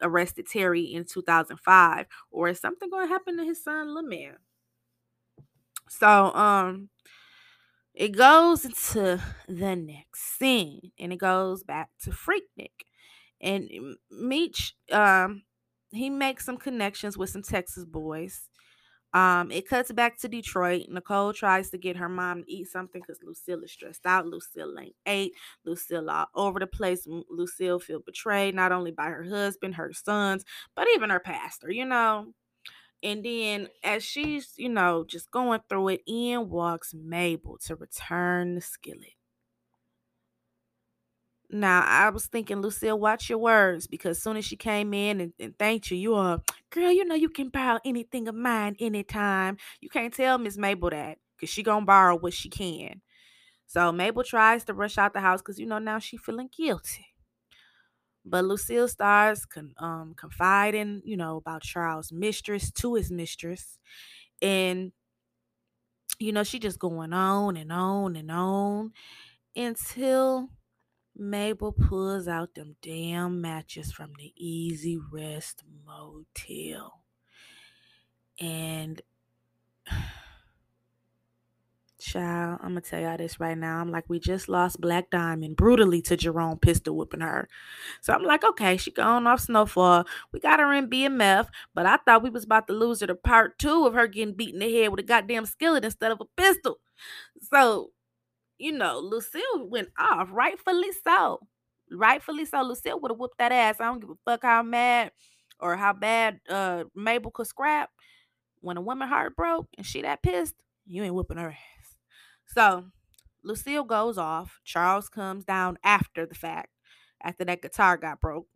arrested 0.00 0.46
Terry 0.46 0.82
in 0.82 1.04
2005 1.04 2.06
or 2.30 2.48
is 2.48 2.60
something 2.60 2.90
going 2.90 3.06
to 3.06 3.12
happen 3.12 3.36
to 3.36 3.44
his 3.44 3.62
son 3.62 3.94
Lemon? 3.94 4.36
So 5.88 6.34
um 6.34 6.88
it 7.94 8.16
goes 8.16 8.64
into 8.64 9.20
the 9.48 9.76
next 9.76 10.38
scene 10.38 10.92
and 10.98 11.12
it 11.12 11.18
goes 11.18 11.62
back 11.62 11.90
to 12.02 12.10
Freaknik. 12.10 12.86
And 13.40 13.70
Meech 14.10 14.74
um 14.90 15.42
he 15.90 16.08
makes 16.08 16.44
some 16.46 16.56
connections 16.56 17.18
with 17.18 17.30
some 17.30 17.42
Texas 17.42 17.84
boys 17.84 18.48
um, 19.14 19.50
it 19.50 19.68
cuts 19.68 19.92
back 19.92 20.18
to 20.20 20.28
Detroit. 20.28 20.86
Nicole 20.88 21.32
tries 21.32 21.70
to 21.70 21.78
get 21.78 21.96
her 21.96 22.08
mom 22.08 22.44
to 22.44 22.52
eat 22.52 22.68
something 22.68 23.00
because 23.00 23.22
Lucille 23.22 23.62
is 23.62 23.72
stressed 23.72 24.06
out. 24.06 24.26
Lucille 24.26 24.74
ain't 24.80 24.96
ate. 25.06 25.34
Lucille 25.64 26.08
all 26.08 26.28
over 26.34 26.58
the 26.58 26.66
place. 26.66 27.06
Lucille 27.28 27.78
feel 27.78 28.00
betrayed 28.00 28.54
not 28.54 28.72
only 28.72 28.90
by 28.90 29.06
her 29.06 29.24
husband, 29.24 29.74
her 29.74 29.92
sons, 29.92 30.44
but 30.74 30.88
even 30.94 31.10
her 31.10 31.20
pastor, 31.20 31.70
you 31.70 31.84
know. 31.84 32.32
And 33.02 33.24
then 33.24 33.68
as 33.82 34.04
she's, 34.04 34.52
you 34.56 34.68
know, 34.68 35.04
just 35.04 35.30
going 35.30 35.60
through 35.68 35.88
it, 35.88 36.02
in 36.06 36.48
walks 36.48 36.94
Mabel 36.94 37.58
to 37.66 37.76
return 37.76 38.54
the 38.54 38.60
skillet. 38.60 39.14
Now 41.52 41.84
I 41.86 42.08
was 42.08 42.26
thinking, 42.26 42.62
Lucille, 42.62 42.98
watch 42.98 43.28
your 43.28 43.38
words 43.38 43.86
because 43.86 44.16
as 44.16 44.22
soon 44.22 44.38
as 44.38 44.44
she 44.46 44.56
came 44.56 44.94
in 44.94 45.20
and, 45.20 45.32
and 45.38 45.58
thanked 45.58 45.90
you, 45.90 45.98
you 45.98 46.14
are 46.14 46.40
girl, 46.70 46.90
you 46.90 47.04
know 47.04 47.14
you 47.14 47.28
can 47.28 47.50
borrow 47.50 47.78
anything 47.84 48.26
of 48.26 48.34
mine 48.34 48.74
anytime. 48.80 49.58
You 49.80 49.90
can't 49.90 50.14
tell 50.14 50.38
Miss 50.38 50.56
Mabel 50.56 50.90
that 50.90 51.18
because 51.36 51.52
she 51.52 51.62
gonna 51.62 51.84
borrow 51.84 52.16
what 52.16 52.32
she 52.32 52.48
can. 52.48 53.02
So 53.66 53.92
Mabel 53.92 54.24
tries 54.24 54.64
to 54.64 54.74
rush 54.74 54.96
out 54.98 55.12
the 55.12 55.20
house 55.20 55.42
because 55.42 55.58
you 55.58 55.66
know 55.66 55.78
now 55.78 55.98
she 55.98 56.16
feeling 56.16 56.48
guilty. 56.56 57.06
But 58.24 58.44
Lucille 58.44 58.88
starts 58.88 59.44
con- 59.44 59.74
um, 59.78 60.14
confiding, 60.16 61.02
you 61.04 61.16
know, 61.16 61.36
about 61.36 61.62
Charles' 61.62 62.12
mistress 62.12 62.70
to 62.72 62.94
his 62.94 63.10
mistress. 63.10 63.78
And, 64.40 64.92
you 66.18 66.32
know, 66.32 66.44
she 66.44 66.58
just 66.58 66.78
going 66.78 67.12
on 67.12 67.56
and 67.56 67.72
on 67.72 68.16
and 68.16 68.30
on 68.30 68.92
until 69.56 70.48
Mabel 71.16 71.72
pulls 71.72 72.26
out 72.26 72.54
them 72.54 72.76
damn 72.82 73.40
matches 73.40 73.92
from 73.92 74.12
the 74.18 74.32
Easy 74.36 74.98
Rest 75.10 75.62
Motel. 75.86 77.02
And 78.40 79.02
child, 82.00 82.58
I'm 82.62 82.70
gonna 82.70 82.80
tell 82.80 83.00
y'all 83.00 83.16
this 83.18 83.38
right 83.38 83.56
now. 83.56 83.78
I'm 83.80 83.90
like, 83.90 84.08
we 84.08 84.18
just 84.18 84.48
lost 84.48 84.80
Black 84.80 85.10
Diamond 85.10 85.56
brutally 85.56 86.00
to 86.02 86.16
Jerome 86.16 86.58
pistol 86.58 86.96
whipping 86.96 87.20
her. 87.20 87.48
So 88.00 88.14
I'm 88.14 88.24
like, 88.24 88.42
okay, 88.42 88.76
she 88.76 88.90
gone 88.90 89.26
off 89.26 89.40
Snowfall. 89.40 90.06
We 90.32 90.40
got 90.40 90.60
her 90.60 90.72
in 90.72 90.88
BMF, 90.88 91.48
but 91.74 91.86
I 91.86 91.98
thought 91.98 92.22
we 92.22 92.30
was 92.30 92.44
about 92.44 92.66
to 92.68 92.72
lose 92.72 93.00
her 93.00 93.06
to 93.06 93.14
part 93.14 93.58
two 93.58 93.86
of 93.86 93.94
her 93.94 94.06
getting 94.06 94.34
beat 94.34 94.54
in 94.54 94.60
the 94.60 94.72
head 94.80 94.88
with 94.88 95.00
a 95.00 95.04
goddamn 95.04 95.46
skillet 95.46 95.84
instead 95.84 96.10
of 96.10 96.20
a 96.20 96.24
pistol. 96.36 96.78
So 97.42 97.90
you 98.62 98.70
know, 98.70 99.00
Lucille 99.00 99.66
went 99.66 99.88
off, 99.98 100.28
rightfully 100.30 100.90
so. 101.04 101.40
Rightfully 101.90 102.44
so. 102.44 102.62
Lucille 102.62 103.00
would 103.00 103.10
have 103.10 103.18
whooped 103.18 103.38
that 103.38 103.50
ass. 103.50 103.80
I 103.80 103.86
don't 103.86 104.00
give 104.00 104.10
a 104.10 104.14
fuck 104.24 104.42
how 104.42 104.62
mad 104.62 105.10
or 105.58 105.76
how 105.76 105.92
bad 105.92 106.40
uh 106.48 106.84
Mabel 106.94 107.32
could 107.32 107.48
scrap. 107.48 107.90
When 108.60 108.76
a 108.76 108.80
woman 108.80 109.08
heart 109.08 109.34
broke 109.34 109.66
and 109.76 109.84
she 109.84 110.02
that 110.02 110.22
pissed, 110.22 110.54
you 110.86 111.02
ain't 111.02 111.14
whooping 111.14 111.38
her 111.38 111.50
ass. 111.50 111.96
So 112.46 112.84
Lucille 113.42 113.82
goes 113.82 114.16
off. 114.16 114.60
Charles 114.64 115.08
comes 115.08 115.44
down 115.44 115.76
after 115.82 116.24
the 116.24 116.36
fact, 116.36 116.70
after 117.20 117.44
that 117.44 117.62
guitar 117.62 117.96
got 117.96 118.20
broke. 118.20 118.46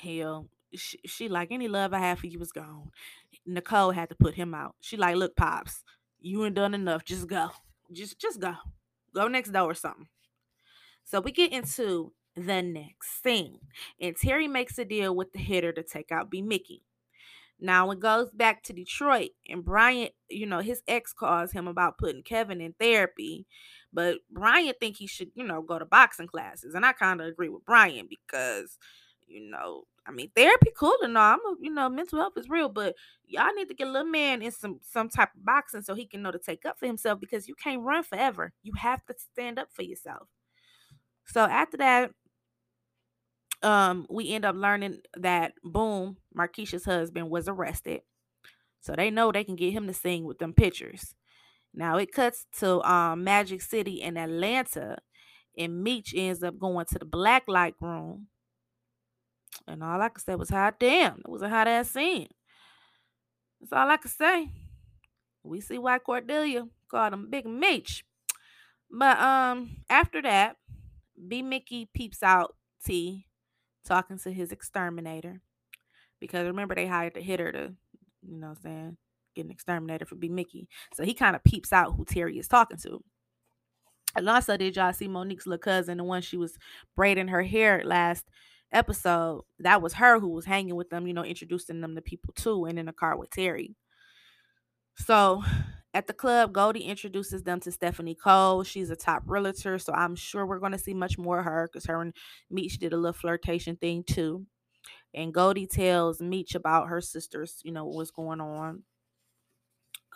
Hell, 0.00 0.48
she, 0.74 0.98
she 1.04 1.28
like 1.28 1.52
any 1.52 1.68
love 1.68 1.92
I 1.92 1.98
have 1.98 2.20
for 2.20 2.26
you 2.26 2.38
was 2.38 2.52
gone. 2.52 2.90
Nicole 3.44 3.90
had 3.90 4.08
to 4.08 4.14
put 4.14 4.34
him 4.34 4.54
out. 4.54 4.74
She 4.80 4.96
like, 4.96 5.16
look, 5.16 5.36
pops, 5.36 5.84
you 6.20 6.42
ain't 6.46 6.54
done 6.54 6.72
enough. 6.72 7.04
Just 7.04 7.28
go 7.28 7.50
just 7.92 8.20
just 8.20 8.40
go. 8.40 8.54
Go 9.14 9.28
next 9.28 9.52
door 9.52 9.70
or 9.70 9.74
something. 9.74 10.08
So 11.04 11.20
we 11.20 11.32
get 11.32 11.52
into 11.52 12.12
the 12.34 12.62
next 12.62 13.22
scene. 13.22 13.60
And 14.00 14.16
Terry 14.16 14.48
makes 14.48 14.78
a 14.78 14.84
deal 14.84 15.14
with 15.14 15.32
the 15.32 15.38
hitter 15.38 15.72
to 15.72 15.82
take 15.82 16.12
out 16.12 16.30
B. 16.30 16.42
Mickey. 16.42 16.82
Now 17.58 17.90
it 17.90 18.00
goes 18.00 18.30
back 18.32 18.62
to 18.64 18.74
Detroit, 18.74 19.30
and 19.48 19.64
Bryant, 19.64 20.12
you 20.28 20.44
know, 20.44 20.60
his 20.60 20.82
ex 20.86 21.14
calls 21.14 21.52
him 21.52 21.66
about 21.66 21.96
putting 21.96 22.22
Kevin 22.22 22.60
in 22.60 22.74
therapy, 22.78 23.46
but 23.94 24.18
Bryant 24.30 24.76
think 24.78 24.96
he 24.98 25.06
should, 25.06 25.30
you 25.34 25.42
know, 25.42 25.62
go 25.62 25.78
to 25.78 25.86
boxing 25.86 26.26
classes, 26.26 26.74
and 26.74 26.84
I 26.84 26.92
kind 26.92 27.18
of 27.18 27.28
agree 27.28 27.48
with 27.48 27.64
Bryant 27.64 28.10
because, 28.10 28.76
you 29.26 29.50
know, 29.50 29.84
I 30.06 30.12
mean, 30.12 30.30
therapy 30.36 30.70
cool 30.76 30.96
and 31.02 31.16
all. 31.18 31.34
I'm, 31.34 31.40
a, 31.40 31.56
you 31.60 31.70
know, 31.70 31.88
mental 31.88 32.18
health 32.18 32.34
is 32.36 32.48
real, 32.48 32.68
but 32.68 32.94
y'all 33.26 33.52
need 33.54 33.68
to 33.68 33.74
get 33.74 33.88
a 33.88 33.90
little 33.90 34.08
man 34.08 34.42
in 34.42 34.52
some 34.52 34.80
some 34.82 35.08
type 35.08 35.30
of 35.34 35.44
boxing 35.44 35.82
so 35.82 35.94
he 35.94 36.06
can 36.06 36.22
know 36.22 36.30
to 36.30 36.38
take 36.38 36.64
up 36.64 36.78
for 36.78 36.86
himself 36.86 37.20
because 37.20 37.48
you 37.48 37.54
can't 37.54 37.82
run 37.82 38.02
forever. 38.02 38.52
You 38.62 38.72
have 38.76 39.04
to 39.06 39.14
stand 39.32 39.58
up 39.58 39.68
for 39.72 39.82
yourself. 39.82 40.28
So 41.26 41.40
after 41.40 41.76
that, 41.78 42.12
um, 43.62 44.06
we 44.08 44.32
end 44.32 44.44
up 44.44 44.54
learning 44.54 44.98
that 45.16 45.54
Boone, 45.64 46.16
Marquisha's 46.32 46.84
husband 46.84 47.30
was 47.30 47.48
arrested. 47.48 48.02
So 48.80 48.94
they 48.96 49.10
know 49.10 49.32
they 49.32 49.42
can 49.44 49.56
get 49.56 49.72
him 49.72 49.88
to 49.88 49.94
sing 49.94 50.24
with 50.24 50.38
them 50.38 50.52
pictures. 50.52 51.14
Now 51.74 51.98
it 51.98 52.12
cuts 52.12 52.46
to 52.60 52.80
um 52.88 53.24
Magic 53.24 53.60
City 53.60 54.00
in 54.02 54.16
Atlanta, 54.16 54.98
and 55.58 55.82
Meech 55.82 56.14
ends 56.16 56.42
up 56.42 56.58
going 56.58 56.86
to 56.86 56.98
the 56.98 57.04
black 57.04 57.44
light 57.48 57.74
room. 57.80 58.28
And 59.68 59.82
all 59.82 60.00
I 60.00 60.08
could 60.08 60.24
say 60.24 60.34
was 60.34 60.50
hot 60.50 60.78
damn. 60.78 61.18
It 61.18 61.28
was 61.28 61.42
a 61.42 61.48
hot 61.48 61.68
ass 61.68 61.90
scene. 61.90 62.28
That's 63.60 63.72
all 63.72 63.90
I 63.90 63.96
could 63.96 64.10
say. 64.10 64.50
We 65.42 65.60
see 65.60 65.78
why 65.78 65.98
Cordelia 65.98 66.66
called 66.88 67.12
him 67.12 67.30
Big 67.30 67.46
Meech. 67.46 68.04
But 68.90 69.18
um 69.18 69.78
after 69.90 70.22
that, 70.22 70.56
B 71.28 71.42
Mickey 71.42 71.88
peeps 71.92 72.22
out 72.22 72.54
T 72.84 73.26
talking 73.84 74.18
to 74.18 74.32
his 74.32 74.52
exterminator. 74.52 75.40
Because 76.20 76.46
remember 76.46 76.74
they 76.74 76.86
hired 76.86 77.14
the 77.14 77.20
hitter 77.20 77.52
to, 77.52 77.74
you 78.26 78.36
know 78.38 78.48
what 78.48 78.58
I'm 78.58 78.62
saying, 78.62 78.96
get 79.34 79.44
an 79.44 79.50
exterminator 79.50 80.06
for 80.06 80.14
B 80.14 80.28
Mickey. 80.28 80.68
So 80.94 81.04
he 81.04 81.14
kind 81.14 81.36
of 81.36 81.44
peeps 81.44 81.72
out 81.72 81.94
who 81.94 82.04
Terry 82.04 82.38
is 82.38 82.48
talking 82.48 82.78
to. 82.78 83.02
And 84.16 84.28
also, 84.28 84.56
did 84.56 84.76
y'all 84.76 84.94
see 84.94 85.08
Monique's 85.08 85.46
little 85.46 85.58
cousin, 85.58 85.98
the 85.98 86.04
one 86.04 86.22
she 86.22 86.38
was 86.38 86.56
braiding 86.96 87.28
her 87.28 87.42
hair 87.42 87.82
last 87.84 88.24
episode? 88.72 89.42
That 89.58 89.82
was 89.82 89.94
her 89.94 90.18
who 90.20 90.28
was 90.28 90.44
hanging 90.44 90.76
with 90.76 90.90
them, 90.90 91.06
you 91.06 91.14
know, 91.14 91.24
introducing 91.24 91.80
them 91.80 91.94
to 91.94 92.02
people 92.02 92.34
too, 92.34 92.64
and 92.66 92.78
in 92.78 92.86
the 92.86 92.92
car 92.92 93.16
with 93.16 93.30
Terry. 93.30 93.76
So 94.96 95.42
at 95.94 96.06
the 96.06 96.12
club, 96.12 96.52
Goldie 96.52 96.84
introduces 96.84 97.42
them 97.42 97.60
to 97.60 97.72
Stephanie 97.72 98.14
Cole. 98.14 98.62
She's 98.64 98.90
a 98.90 98.96
top 98.96 99.22
realtor, 99.26 99.78
so 99.78 99.92
I'm 99.92 100.14
sure 100.14 100.46
we're 100.46 100.58
going 100.58 100.72
to 100.72 100.78
see 100.78 100.94
much 100.94 101.16
more 101.18 101.38
of 101.38 101.44
her 101.44 101.68
because 101.70 101.86
her 101.86 102.00
and 102.00 102.14
Meech 102.50 102.78
did 102.78 102.92
a 102.92 102.96
little 102.96 103.12
flirtation 103.12 103.76
thing 103.76 104.04
too. 104.04 104.46
And 105.14 105.32
Goldie 105.32 105.66
tells 105.66 106.20
Meech 106.20 106.54
about 106.54 106.88
her 106.88 107.00
sisters, 107.00 107.60
you 107.64 107.72
know, 107.72 107.86
what's 107.86 108.10
going 108.10 108.40
on. 108.40 108.82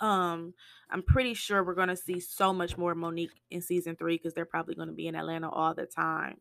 Um, 0.00 0.54
I'm 0.90 1.02
pretty 1.02 1.34
sure 1.34 1.62
we're 1.62 1.74
gonna 1.74 1.96
see 1.96 2.20
so 2.20 2.52
much 2.52 2.78
more 2.78 2.94
Monique 2.94 3.40
in 3.50 3.60
season 3.60 3.96
three 3.96 4.16
because 4.16 4.32
they're 4.34 4.46
probably 4.46 4.74
gonna 4.74 4.92
be 4.92 5.06
in 5.06 5.14
Atlanta 5.14 5.48
all 5.50 5.74
the 5.74 5.86
time. 5.86 6.38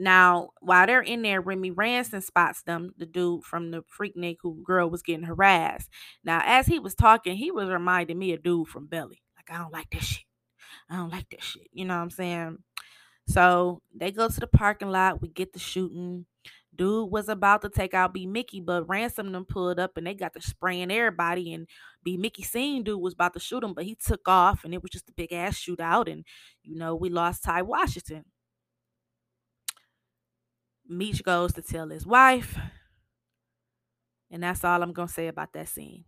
Now, 0.00 0.48
while 0.62 0.86
they're 0.86 1.02
in 1.02 1.20
there, 1.20 1.42
Remy 1.42 1.72
Ranson 1.72 2.22
spots 2.22 2.62
them, 2.62 2.94
the 2.96 3.04
dude 3.04 3.44
from 3.44 3.70
the 3.70 3.82
Freaknik 3.82 4.38
who 4.40 4.62
girl 4.64 4.88
was 4.88 5.02
getting 5.02 5.26
harassed. 5.26 5.90
Now, 6.24 6.40
as 6.42 6.66
he 6.66 6.78
was 6.78 6.94
talking, 6.94 7.36
he 7.36 7.50
was 7.50 7.68
reminding 7.68 8.18
me 8.18 8.32
of 8.32 8.42
dude 8.42 8.68
from 8.68 8.86
Belly. 8.86 9.20
Like, 9.36 9.54
I 9.54 9.62
don't 9.62 9.74
like 9.74 9.90
this 9.90 10.04
shit. 10.04 10.24
I 10.88 10.96
don't 10.96 11.12
like 11.12 11.28
this 11.28 11.44
shit. 11.44 11.68
You 11.74 11.84
know 11.84 11.96
what 11.96 12.02
I'm 12.02 12.10
saying? 12.10 12.58
So 13.28 13.82
they 13.94 14.10
go 14.10 14.26
to 14.26 14.40
the 14.40 14.46
parking 14.46 14.88
lot. 14.88 15.20
We 15.20 15.28
get 15.28 15.52
the 15.52 15.58
shooting. 15.58 16.24
Dude 16.74 17.10
was 17.10 17.28
about 17.28 17.60
to 17.60 17.68
take 17.68 17.92
out 17.92 18.14
B 18.14 18.24
Mickey, 18.24 18.62
but 18.62 18.88
Ransom 18.88 19.32
them 19.32 19.44
pulled 19.44 19.78
up 19.78 19.98
and 19.98 20.06
they 20.06 20.14
got 20.14 20.32
to 20.32 20.40
spraying 20.40 20.90
everybody. 20.90 21.52
And 21.52 21.68
B 22.02 22.16
Mickey 22.16 22.42
seen 22.42 22.84
dude 22.84 23.02
was 23.02 23.12
about 23.12 23.34
to 23.34 23.40
shoot 23.40 23.62
him, 23.62 23.74
but 23.74 23.84
he 23.84 23.96
took 24.02 24.26
off 24.26 24.64
and 24.64 24.72
it 24.72 24.82
was 24.82 24.92
just 24.92 25.10
a 25.10 25.12
big 25.12 25.30
ass 25.34 25.58
shootout. 25.58 26.10
And 26.10 26.24
you 26.62 26.76
know, 26.76 26.96
we 26.96 27.10
lost 27.10 27.44
Ty 27.44 27.62
Washington. 27.62 28.24
Meech 30.90 31.22
goes 31.22 31.52
to 31.54 31.62
tell 31.62 31.88
his 31.88 32.06
wife. 32.06 32.58
And 34.30 34.42
that's 34.42 34.64
all 34.64 34.82
I'm 34.82 34.92
gonna 34.92 35.08
say 35.08 35.28
about 35.28 35.52
that 35.52 35.68
scene. 35.68 36.04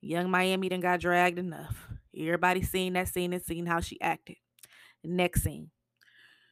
Young 0.00 0.30
Miami 0.30 0.68
done 0.68 0.80
got 0.80 1.00
dragged 1.00 1.38
enough. 1.38 1.88
Everybody 2.16 2.62
seen 2.62 2.94
that 2.94 3.08
scene 3.08 3.32
and 3.32 3.42
seen 3.42 3.66
how 3.66 3.80
she 3.80 4.00
acted. 4.00 4.36
Next 5.04 5.42
scene. 5.42 5.70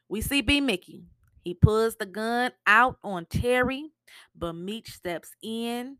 We 0.07 0.21
see 0.21 0.41
B 0.41 0.61
Mickey. 0.61 1.05
He 1.43 1.53
pulls 1.53 1.95
the 1.95 2.05
gun 2.05 2.51
out 2.65 2.97
on 3.03 3.25
Terry, 3.25 3.91
but 4.35 4.53
Meech 4.53 4.91
steps 4.91 5.31
in 5.43 5.97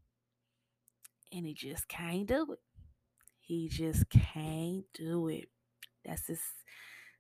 and 1.32 1.46
he 1.46 1.54
just 1.54 1.88
can't 1.88 2.28
do 2.28 2.54
it. 2.54 2.60
He 3.40 3.70
just 3.70 4.10
can't 4.10 4.86
do 4.94 5.28
it. 5.28 5.50
That's 6.04 6.28
his 6.28 6.42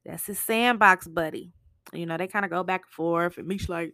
that's 0.03 0.25
his 0.27 0.39
sandbox 0.39 1.07
buddy. 1.07 1.51
You 1.93 2.05
know, 2.05 2.17
they 2.17 2.27
kind 2.27 2.45
of 2.45 2.51
go 2.51 2.63
back 2.63 2.81
and 2.81 2.91
forth, 2.91 3.37
and 3.37 3.47
Meech 3.47 3.69
like, 3.69 3.93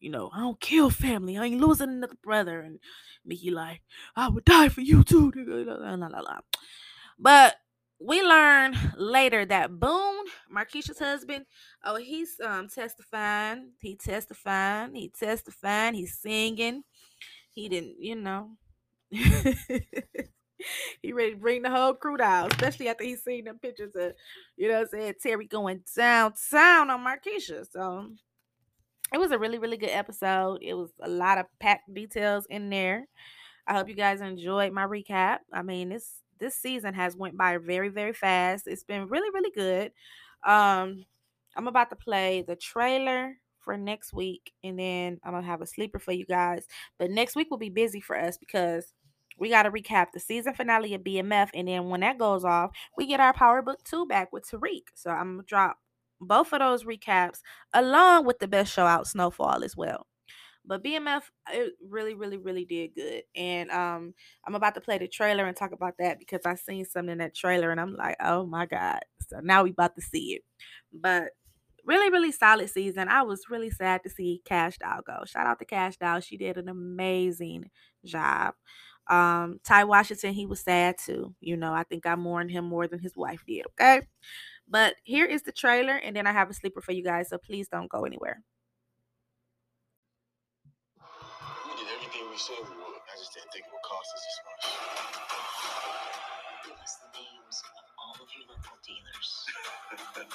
you 0.00 0.10
know, 0.10 0.30
I 0.34 0.40
don't 0.40 0.60
kill 0.60 0.90
family. 0.90 1.38
I 1.38 1.46
ain't 1.46 1.60
losing 1.60 1.88
another 1.88 2.16
brother. 2.22 2.60
And 2.60 2.78
Mickey 3.24 3.50
like, 3.50 3.80
I 4.14 4.28
would 4.28 4.44
die 4.44 4.68
for 4.68 4.80
you 4.80 5.04
too. 5.04 5.32
But 7.18 7.56
we 7.98 8.22
learn 8.22 8.76
later 8.98 9.46
that 9.46 9.80
Boone, 9.80 10.26
Marquisha's 10.50 10.98
husband, 10.98 11.46
oh, 11.82 11.96
he's 11.96 12.38
um 12.44 12.68
testifying. 12.68 13.70
He 13.80 13.96
testifying. 13.96 14.94
He 14.94 15.08
testifying. 15.08 15.94
He's 15.94 16.18
singing. 16.18 16.84
He 17.52 17.70
didn't, 17.70 17.96
you 17.98 18.16
know. 18.16 18.50
he 19.10 19.54
ready 21.12 21.32
to 21.32 21.36
bring 21.36 21.62
the 21.62 21.70
whole 21.70 21.94
crew 21.94 22.18
down, 22.18 22.50
especially 22.50 22.88
after 22.88 23.04
he 23.04 23.16
seen 23.16 23.44
them 23.44 23.58
pictures 23.58 23.94
of, 23.94 24.12
you 24.56 24.68
know, 24.68 24.82
i 24.82 24.84
saying 24.84 25.14
Terry 25.22 25.46
going 25.46 25.82
downtown 25.96 26.90
on 26.90 27.04
Marquisha. 27.04 27.64
So 27.70 28.10
it 29.12 29.18
was 29.18 29.30
a 29.30 29.38
really, 29.38 29.58
really 29.58 29.76
good 29.76 29.90
episode. 29.90 30.58
It 30.62 30.74
was 30.74 30.90
a 31.00 31.08
lot 31.08 31.38
of 31.38 31.46
packed 31.60 31.92
details 31.92 32.46
in 32.50 32.70
there. 32.70 33.06
I 33.66 33.74
hope 33.74 33.88
you 33.88 33.94
guys 33.94 34.20
enjoyed 34.20 34.72
my 34.72 34.84
recap. 34.86 35.38
I 35.52 35.62
mean, 35.62 35.88
this 35.90 36.22
this 36.38 36.54
season 36.54 36.92
has 36.94 37.16
went 37.16 37.36
by 37.36 37.56
very, 37.56 37.88
very 37.88 38.12
fast. 38.12 38.66
It's 38.66 38.84
been 38.84 39.08
really, 39.08 39.30
really 39.32 39.50
good. 39.50 39.92
Um, 40.44 41.04
I'm 41.56 41.66
about 41.66 41.88
to 41.90 41.96
play 41.96 42.44
the 42.46 42.56
trailer 42.56 43.36
for 43.60 43.76
next 43.76 44.12
week, 44.12 44.52
and 44.62 44.78
then 44.78 45.18
I'm 45.24 45.32
gonna 45.32 45.46
have 45.46 45.62
a 45.62 45.66
sleeper 45.66 45.98
for 45.98 46.12
you 46.12 46.26
guys. 46.26 46.66
But 46.98 47.10
next 47.10 47.36
week 47.36 47.50
will 47.50 47.58
be 47.58 47.70
busy 47.70 48.00
for 48.00 48.18
us 48.18 48.36
because 48.36 48.92
we 49.38 49.50
got 49.50 49.64
to 49.64 49.70
recap 49.70 50.12
the 50.12 50.20
season 50.20 50.54
finale 50.54 50.94
of 50.94 51.02
BMF, 51.02 51.50
and 51.54 51.68
then 51.68 51.88
when 51.88 52.00
that 52.00 52.18
goes 52.18 52.44
off, 52.44 52.70
we 52.96 53.06
get 53.06 53.20
our 53.20 53.32
Power 53.32 53.62
Book 53.62 53.82
Two 53.84 54.06
back 54.06 54.32
with 54.32 54.48
Tariq. 54.48 54.82
So 54.94 55.10
I'm 55.10 55.36
gonna 55.36 55.42
drop 55.44 55.78
both 56.20 56.52
of 56.52 56.60
those 56.60 56.84
recaps 56.84 57.40
along 57.74 58.24
with 58.26 58.38
the 58.38 58.48
best 58.48 58.72
show 58.72 58.86
out, 58.86 59.06
Snowfall, 59.06 59.64
as 59.64 59.76
well. 59.76 60.06
But 60.64 60.82
BMF, 60.82 61.22
it 61.52 61.74
really, 61.88 62.14
really, 62.14 62.38
really 62.38 62.64
did 62.64 62.94
good. 62.96 63.22
And 63.36 63.70
um, 63.70 64.14
I'm 64.44 64.56
about 64.56 64.74
to 64.74 64.80
play 64.80 64.98
the 64.98 65.06
trailer 65.06 65.46
and 65.46 65.56
talk 65.56 65.72
about 65.72 65.94
that 66.00 66.18
because 66.18 66.40
I 66.44 66.56
seen 66.56 66.84
something 66.84 67.12
in 67.12 67.18
that 67.18 67.36
trailer 67.36 67.70
and 67.70 67.80
I'm 67.80 67.94
like, 67.94 68.16
oh 68.20 68.46
my 68.46 68.66
God. 68.66 69.00
So 69.28 69.38
now 69.40 69.62
we 69.62 69.70
about 69.70 69.94
to 69.94 70.02
see 70.02 70.34
it. 70.34 70.42
But 70.92 71.30
really, 71.84 72.10
really 72.10 72.32
solid 72.32 72.68
season. 72.68 73.08
I 73.08 73.22
was 73.22 73.44
really 73.48 73.70
sad 73.70 74.02
to 74.02 74.10
see 74.10 74.42
Cash 74.44 74.78
Doll 74.78 75.00
go. 75.06 75.24
Shout 75.24 75.46
out 75.46 75.58
to 75.60 75.64
Cash 75.64 75.98
Doll. 75.98 76.20
She 76.20 76.36
did 76.36 76.58
an 76.58 76.68
amazing 76.68 77.70
job. 78.04 78.54
Um, 79.08 79.60
Ty 79.64 79.84
Washington, 79.84 80.32
he 80.34 80.46
was 80.46 80.60
sad 80.60 80.96
too. 80.98 81.32
You 81.40 81.56
know, 81.56 81.72
I 81.72 81.84
think 81.84 82.06
I 82.06 82.16
mourned 82.16 82.50
him 82.50 82.64
more 82.64 82.88
than 82.88 82.98
his 82.98 83.16
wife 83.16 83.44
did. 83.46 83.64
Okay. 83.80 84.02
But 84.68 84.96
here 85.04 85.24
is 85.26 85.42
the 85.42 85.52
trailer, 85.52 85.96
and 85.96 86.16
then 86.16 86.26
I 86.26 86.32
have 86.32 86.50
a 86.50 86.54
sleeper 86.54 86.80
for 86.80 86.92
you 86.92 87.02
guys. 87.04 87.28
So 87.30 87.38
please 87.38 87.68
don't 87.68 87.88
go 87.90 88.04
anywhere. 88.04 88.42
we 91.66 91.72
did 91.78 91.86
everything 91.94 92.26
we 92.30 92.36
said 92.36 92.58
we 92.66 92.74
would. 92.74 93.02
I 93.06 93.14
just 93.18 93.30
didn't 93.34 93.50
think 93.54 93.64
it 93.66 93.72
would 93.72 93.86
cost 93.86 94.10
us 94.10 94.22
this 94.26 94.38
much. 94.46 94.64
Give 96.66 96.78
us 96.82 96.94
the 96.98 97.10
names 97.14 97.56
of 97.62 97.86
all 97.94 98.18
of 98.18 98.28
your 98.34 98.46
local 98.50 98.74
dealers. 98.82 99.30
I'm 100.18 100.26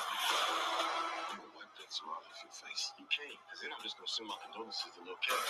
gonna 1.35 1.51
wipe 1.55 1.73
that 1.75 1.91
smile 1.91 2.23
off 2.23 2.39
your 2.39 2.55
face. 2.55 2.83
You 2.95 3.07
can't, 3.11 3.35
because 3.35 3.59
then 3.63 3.71
I'm 3.75 3.83
just 3.83 3.99
gonna 3.99 4.07
send 4.07 4.31
my 4.31 4.39
condolences 4.47 4.95
to 4.95 5.01
Lil' 5.03 5.19
Cat. 5.19 5.43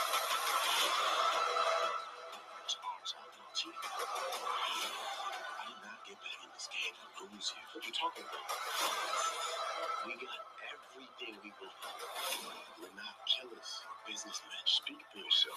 It's 2.66 2.76
ours, 2.82 3.12
I 3.14 3.30
know 3.30 3.46
you. 3.62 3.74
Get 6.12 6.20
back 6.20 6.44
in 6.44 6.52
this 6.52 6.68
game 6.68 6.92
to 6.92 7.24
lose 7.24 7.56
you. 7.56 7.64
What 7.72 7.88
you 7.88 7.94
talking 7.96 8.28
about? 8.28 8.44
We 10.04 10.12
got 10.20 10.44
everything 10.60 11.40
we 11.40 11.56
want. 11.56 11.72
We're 12.84 12.92
not 13.00 13.16
killers, 13.32 13.72
businessmen. 14.04 14.60
Speak 14.68 15.00
for 15.08 15.24
yourself. 15.24 15.56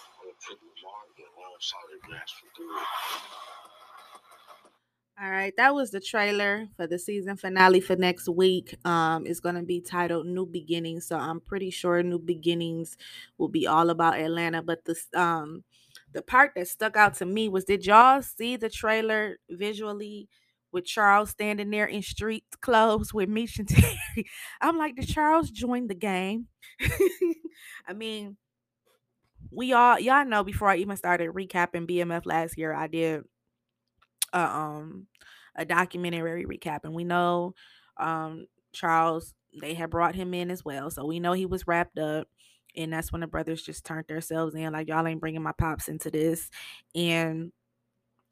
I'm 0.00 0.16
gonna 0.16 0.32
put 0.48 0.64
Lamar 0.64 1.12
alongside 1.36 1.84
the 1.92 2.00
grass 2.08 2.32
for 2.40 2.48
three. 2.56 3.75
All 5.22 5.30
right, 5.30 5.54
that 5.56 5.74
was 5.74 5.90
the 5.92 6.00
trailer 6.00 6.68
for 6.76 6.86
the 6.86 6.98
season 6.98 7.36
finale 7.38 7.80
for 7.80 7.96
next 7.96 8.28
week. 8.28 8.76
Um, 8.86 9.24
it's 9.26 9.40
gonna 9.40 9.62
be 9.62 9.80
titled 9.80 10.26
"New 10.26 10.44
Beginnings," 10.44 11.06
so 11.06 11.16
I'm 11.16 11.40
pretty 11.40 11.70
sure 11.70 12.02
"New 12.02 12.18
Beginnings" 12.18 12.98
will 13.38 13.48
be 13.48 13.66
all 13.66 13.88
about 13.88 14.18
Atlanta. 14.18 14.62
But 14.62 14.84
the 14.84 14.94
um, 15.18 15.64
the 16.12 16.20
part 16.20 16.52
that 16.56 16.68
stuck 16.68 16.96
out 16.98 17.14
to 17.14 17.26
me 17.26 17.48
was, 17.48 17.64
did 17.64 17.86
y'all 17.86 18.20
see 18.20 18.56
the 18.56 18.68
trailer 18.68 19.38
visually 19.48 20.28
with 20.70 20.84
Charles 20.84 21.30
standing 21.30 21.70
there 21.70 21.86
in 21.86 22.02
street 22.02 22.44
clothes 22.60 23.14
with 23.14 23.30
Meech 23.30 23.58
and 23.58 23.68
Terry? 23.68 24.26
I'm 24.60 24.76
like, 24.76 24.96
did 24.96 25.08
Charles 25.08 25.50
join 25.50 25.86
the 25.86 25.94
game? 25.94 26.48
I 27.88 27.94
mean, 27.94 28.36
we 29.50 29.72
all 29.72 29.98
y'all 29.98 30.24
know 30.24 30.44
before 30.44 30.68
I 30.68 30.76
even 30.76 30.96
started 30.96 31.30
recapping 31.30 31.86
BMF 31.86 32.26
last 32.26 32.58
year, 32.58 32.72
I 32.74 32.86
did 32.86 33.22
a 34.36 34.40
um 34.40 35.06
a 35.56 35.64
documentary 35.64 36.44
recap 36.44 36.80
and 36.84 36.94
we 36.94 37.04
know 37.04 37.54
um 37.98 38.46
Charles 38.72 39.34
they 39.60 39.74
had 39.74 39.90
brought 39.90 40.14
him 40.14 40.34
in 40.34 40.50
as 40.50 40.64
well 40.64 40.90
so 40.90 41.04
we 41.06 41.18
know 41.18 41.32
he 41.32 41.46
was 41.46 41.66
wrapped 41.66 41.98
up 41.98 42.28
and 42.76 42.92
that's 42.92 43.10
when 43.10 43.22
the 43.22 43.26
brothers 43.26 43.62
just 43.62 43.86
turned 43.86 44.06
themselves 44.06 44.54
in 44.54 44.72
like 44.72 44.88
y'all 44.88 45.06
ain't 45.06 45.20
bringing 45.20 45.42
my 45.42 45.52
pops 45.52 45.88
into 45.88 46.10
this 46.10 46.50
and 46.94 47.52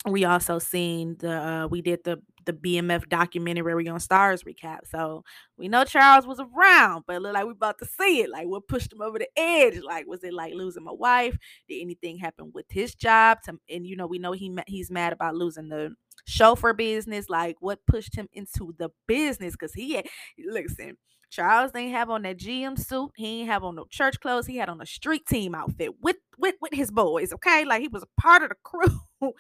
we 0.07 0.25
also 0.27 0.59
seen 0.59 1.17
the 1.19 1.33
uh, 1.33 1.67
we 1.67 1.81
did 1.81 2.05
the 2.05 2.21
the 2.45 2.53
BMF 2.53 3.09
documentary 3.09 3.89
on 3.89 3.99
Starz 3.99 4.45
recap. 4.45 4.81
So 4.87 5.25
we 5.57 5.69
know 5.69 5.85
Charles 5.85 6.27
was 6.27 6.41
around, 6.41 7.05
but 7.07 7.17
it 7.17 7.23
looked 7.23 7.35
like 7.35 7.47
we 7.47 7.53
about 7.53 7.79
to 7.79 7.87
see 7.87 8.21
it. 8.21 8.31
Like 8.31 8.47
what 8.47 8.69
pushed 8.69 8.93
him 8.93 9.03
over 9.03 9.19
the 9.19 9.29
edge? 9.37 9.81
Like 9.83 10.07
was 10.07 10.25
it 10.25 10.33
like 10.35 10.55
losing 10.55 10.85
my 10.85 10.93
wife? 10.93 11.37
Did 11.69 11.81
anything 11.81 12.19
happen 12.19 12.51
with 12.55 12.67
his 12.71 12.95
job? 12.95 13.39
To, 13.45 13.59
and 13.69 13.87
you 13.87 13.97
know 13.97 14.07
we 14.07 14.19
know 14.19 14.33
he 14.33 14.57
he's 14.67 14.91
mad 14.91 15.13
about 15.13 15.35
losing 15.35 15.69
the 15.69 15.95
chauffeur 16.27 16.73
business. 16.73 17.29
Like 17.29 17.57
what 17.61 17.87
pushed 17.87 18.17
him 18.17 18.29
into 18.33 18.75
the 18.79 18.91
business? 19.07 19.53
Because 19.53 19.75
he 19.75 19.95
had 19.95 20.07
listen. 20.39 20.97
Charles 21.31 21.73
didn't 21.73 21.91
have 21.91 22.11
on 22.11 22.23
that 22.23 22.39
GM 22.39 22.79
suit. 22.79 23.11
He 23.17 23.41
ain't 23.41 23.49
have 23.49 23.65
on 23.65 23.75
no 23.75 23.87
church 23.91 24.21
clothes. 24.21 24.47
He 24.47 24.57
had 24.57 24.69
on 24.69 24.81
a 24.81 24.87
street 24.87 25.27
team 25.27 25.53
outfit 25.53 25.91
with 26.01 26.17
with 26.39 26.55
with 26.61 26.73
his 26.73 26.93
boys. 26.93 27.33
Okay, 27.33 27.65
like 27.65 27.83
he 27.83 27.89
was 27.89 28.05
a 28.05 28.21
part 28.21 28.45
of 28.45 28.51
the 28.51 28.55
crew. 28.63 29.01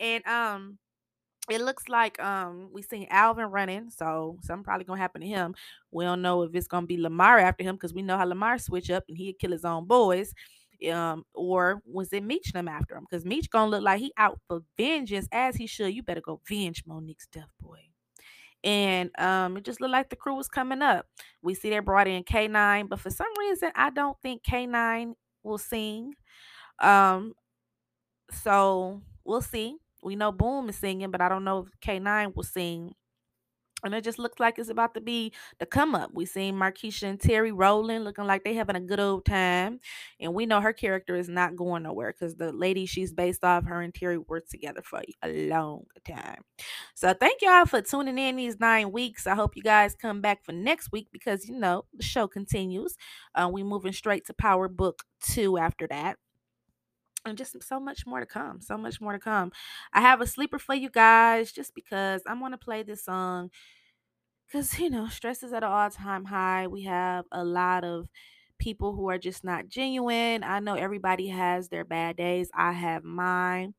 and 0.00 0.26
um 0.26 0.78
it 1.50 1.60
looks 1.60 1.88
like 1.88 2.20
um 2.22 2.68
we 2.72 2.82
seen 2.82 3.06
Alvin 3.10 3.46
running, 3.46 3.90
so 3.90 4.38
something 4.42 4.64
probably 4.64 4.84
gonna 4.84 5.00
happen 5.00 5.20
to 5.20 5.26
him. 5.26 5.54
We 5.90 6.04
don't 6.04 6.22
know 6.22 6.42
if 6.42 6.54
it's 6.54 6.68
gonna 6.68 6.86
be 6.86 6.98
Lamar 6.98 7.38
after 7.38 7.64
him 7.64 7.76
because 7.76 7.94
we 7.94 8.02
know 8.02 8.16
how 8.18 8.24
Lamar 8.24 8.58
switch 8.58 8.90
up 8.90 9.04
and 9.08 9.16
he'd 9.16 9.38
kill 9.38 9.52
his 9.52 9.64
own 9.64 9.86
boys. 9.86 10.34
Um, 10.92 11.24
or 11.34 11.82
was 11.84 12.12
it 12.12 12.22
Meech 12.22 12.52
them 12.52 12.68
after 12.68 12.94
him? 12.94 13.04
Because 13.08 13.24
Meech 13.24 13.50
gonna 13.50 13.70
look 13.70 13.82
like 13.82 14.00
he 14.00 14.12
out 14.16 14.38
for 14.46 14.62
vengeance 14.76 15.26
as 15.32 15.56
he 15.56 15.66
should. 15.66 15.94
You 15.94 16.02
better 16.02 16.20
go 16.20 16.40
venge 16.48 16.84
Monique's 16.86 17.26
death, 17.26 17.50
boy. 17.60 17.80
And 18.64 19.10
um, 19.18 19.56
it 19.56 19.64
just 19.64 19.80
looked 19.80 19.92
like 19.92 20.10
the 20.10 20.16
crew 20.16 20.34
was 20.34 20.48
coming 20.48 20.82
up. 20.82 21.06
We 21.42 21.54
see 21.54 21.70
they 21.70 21.78
brought 21.78 22.08
in 22.08 22.24
K9, 22.24 22.88
but 22.88 23.00
for 23.00 23.10
some 23.10 23.28
reason, 23.38 23.70
I 23.74 23.90
don't 23.90 24.16
think 24.20 24.42
K9 24.42 25.14
will 25.42 25.58
sing. 25.58 26.14
Um, 26.80 27.34
so 28.30 29.02
we'll 29.24 29.42
see. 29.42 29.76
We 30.02 30.16
know 30.16 30.32
Boone 30.32 30.68
is 30.68 30.76
singing, 30.76 31.10
but 31.10 31.20
I 31.20 31.28
don't 31.28 31.44
know 31.44 31.66
if 31.66 31.80
K9 31.80 32.34
will 32.34 32.42
sing. 32.42 32.94
And 33.84 33.94
it 33.94 34.02
just 34.02 34.18
looks 34.18 34.40
like 34.40 34.58
it's 34.58 34.70
about 34.70 34.94
to 34.94 35.00
be 35.00 35.32
the 35.60 35.66
come 35.66 35.94
up. 35.94 36.10
We 36.12 36.26
seen 36.26 36.56
Marquisha 36.56 37.04
and 37.04 37.20
Terry 37.20 37.52
rolling, 37.52 38.00
looking 38.00 38.26
like 38.26 38.42
they 38.42 38.54
having 38.54 38.74
a 38.74 38.80
good 38.80 38.98
old 38.98 39.24
time. 39.24 39.78
And 40.18 40.34
we 40.34 40.46
know 40.46 40.60
her 40.60 40.72
character 40.72 41.14
is 41.14 41.28
not 41.28 41.54
going 41.54 41.84
nowhere 41.84 42.12
because 42.12 42.34
the 42.34 42.50
lady 42.50 42.86
she's 42.86 43.12
based 43.12 43.44
off, 43.44 43.66
her 43.66 43.80
and 43.80 43.94
Terry 43.94 44.18
worked 44.18 44.50
together 44.50 44.82
for 44.82 45.02
a 45.24 45.48
long 45.48 45.84
time. 46.04 46.42
So 46.96 47.14
thank 47.14 47.40
y'all 47.40 47.66
for 47.66 47.80
tuning 47.80 48.18
in 48.18 48.34
these 48.34 48.58
nine 48.58 48.90
weeks. 48.90 49.28
I 49.28 49.36
hope 49.36 49.56
you 49.56 49.62
guys 49.62 49.94
come 49.94 50.20
back 50.20 50.44
for 50.44 50.52
next 50.52 50.90
week 50.90 51.08
because 51.12 51.48
you 51.48 51.56
know 51.56 51.84
the 51.94 52.02
show 52.02 52.26
continues. 52.26 52.96
Uh, 53.36 53.48
we 53.52 53.62
moving 53.62 53.92
straight 53.92 54.26
to 54.26 54.34
Power 54.34 54.66
Book 54.66 55.04
Two 55.20 55.56
after 55.56 55.86
that 55.86 56.16
and 57.24 57.36
just 57.38 57.62
so 57.62 57.80
much 57.80 58.06
more 58.06 58.20
to 58.20 58.26
come. 58.26 58.60
So 58.60 58.76
much 58.76 59.00
more 59.00 59.12
to 59.12 59.18
come. 59.18 59.52
I 59.92 60.00
have 60.00 60.20
a 60.20 60.26
sleeper 60.26 60.58
for 60.58 60.74
you 60.74 60.90
guys 60.90 61.52
just 61.52 61.74
because 61.74 62.22
I'm 62.26 62.40
going 62.40 62.52
to 62.52 62.58
play 62.58 62.82
this 62.82 63.04
song 63.04 63.50
because, 64.46 64.78
you 64.78 64.90
know, 64.90 65.08
stress 65.08 65.42
is 65.42 65.52
at 65.52 65.62
an 65.62 65.70
all 65.70 65.90
time 65.90 66.24
high. 66.24 66.66
We 66.66 66.82
have 66.84 67.24
a 67.32 67.44
lot 67.44 67.84
of 67.84 68.08
people 68.58 68.94
who 68.94 69.08
are 69.08 69.18
just 69.18 69.44
not 69.44 69.68
genuine. 69.68 70.42
I 70.42 70.60
know 70.60 70.74
everybody 70.74 71.28
has 71.28 71.68
their 71.68 71.84
bad 71.84 72.16
days. 72.16 72.50
I 72.54 72.72
have 72.72 73.04
mine. 73.04 73.74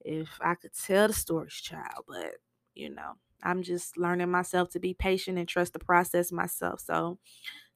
If 0.00 0.28
I 0.40 0.54
could 0.54 0.72
tell 0.74 1.08
the 1.08 1.14
stories, 1.14 1.54
child, 1.54 2.04
but, 2.08 2.32
you 2.74 2.90
know, 2.90 3.14
I'm 3.42 3.62
just 3.62 3.96
learning 3.96 4.30
myself 4.30 4.70
to 4.70 4.80
be 4.80 4.94
patient 4.94 5.38
and 5.38 5.48
trust 5.48 5.72
the 5.72 5.78
process 5.78 6.32
myself. 6.32 6.80
So, 6.80 7.18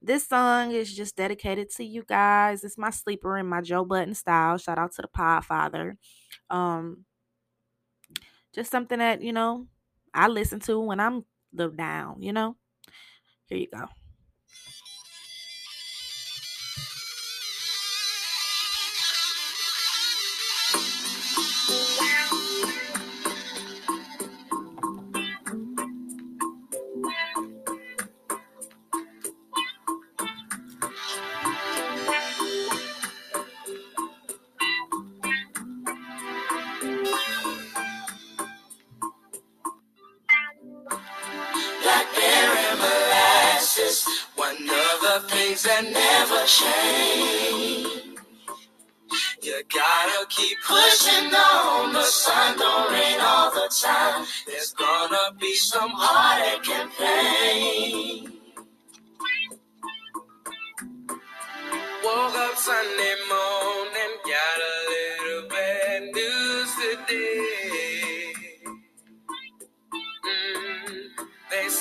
this 0.01 0.27
song 0.27 0.73
is 0.73 0.95
just 0.95 1.17
dedicated 1.17 1.71
to 1.77 1.85
you 1.85 2.03
guys. 2.03 2.65
It's 2.65 2.79
my 2.79 2.91
sleeper 2.91 3.39
in 3.39 3.47
my 3.47 3.61
Joe 3.61 3.85
Budden 3.85 4.15
style. 4.15 4.59
Shout 4.59 4.79
out 4.79 4.93
to 4.95 5.03
the 5.03 5.09
Podfather. 5.09 5.97
Um, 6.51 7.05
just 8.53 8.71
something 8.71 8.99
that 8.99 9.23
you 9.23 9.33
know 9.33 9.67
I 10.13 10.29
listen 10.29 10.61
to 10.61 10.81
when 10.81 11.01
I'm 11.01 11.25
the 11.53 11.69
down. 11.69 12.23
You 12.23 12.33
know. 12.33 12.57
Here 13.47 13.59
you 13.59 13.69
go. 13.73 13.87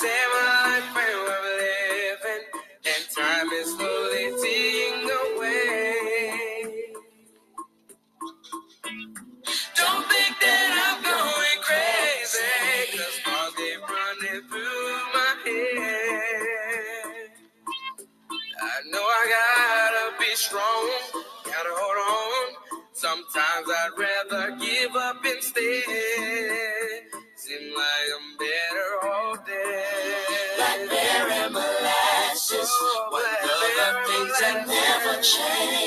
They 0.00 0.51
never 35.22 35.81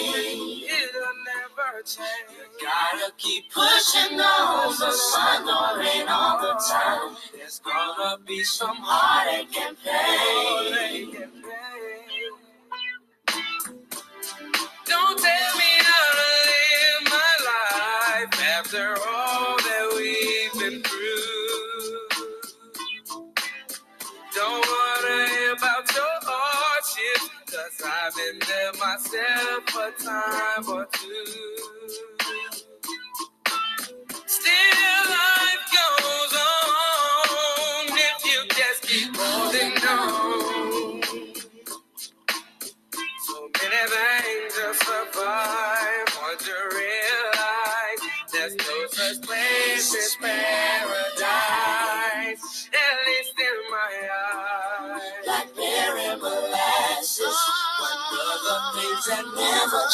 You 59.86 59.94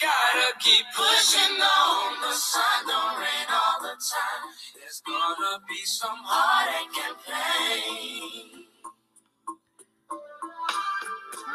gotta 0.00 0.58
keep 0.58 0.86
pushing 0.96 1.60
on. 1.60 2.20
The 2.22 2.32
sun 2.32 2.86
don't 2.86 3.18
rain 3.18 3.48
all 3.50 3.82
the 3.82 3.88
time. 3.88 4.52
There's 4.80 5.02
gonna 5.06 5.60
be 5.68 5.84
some 5.84 6.16
heartache 6.22 6.96
and 7.06 7.16
pain. 7.28 8.64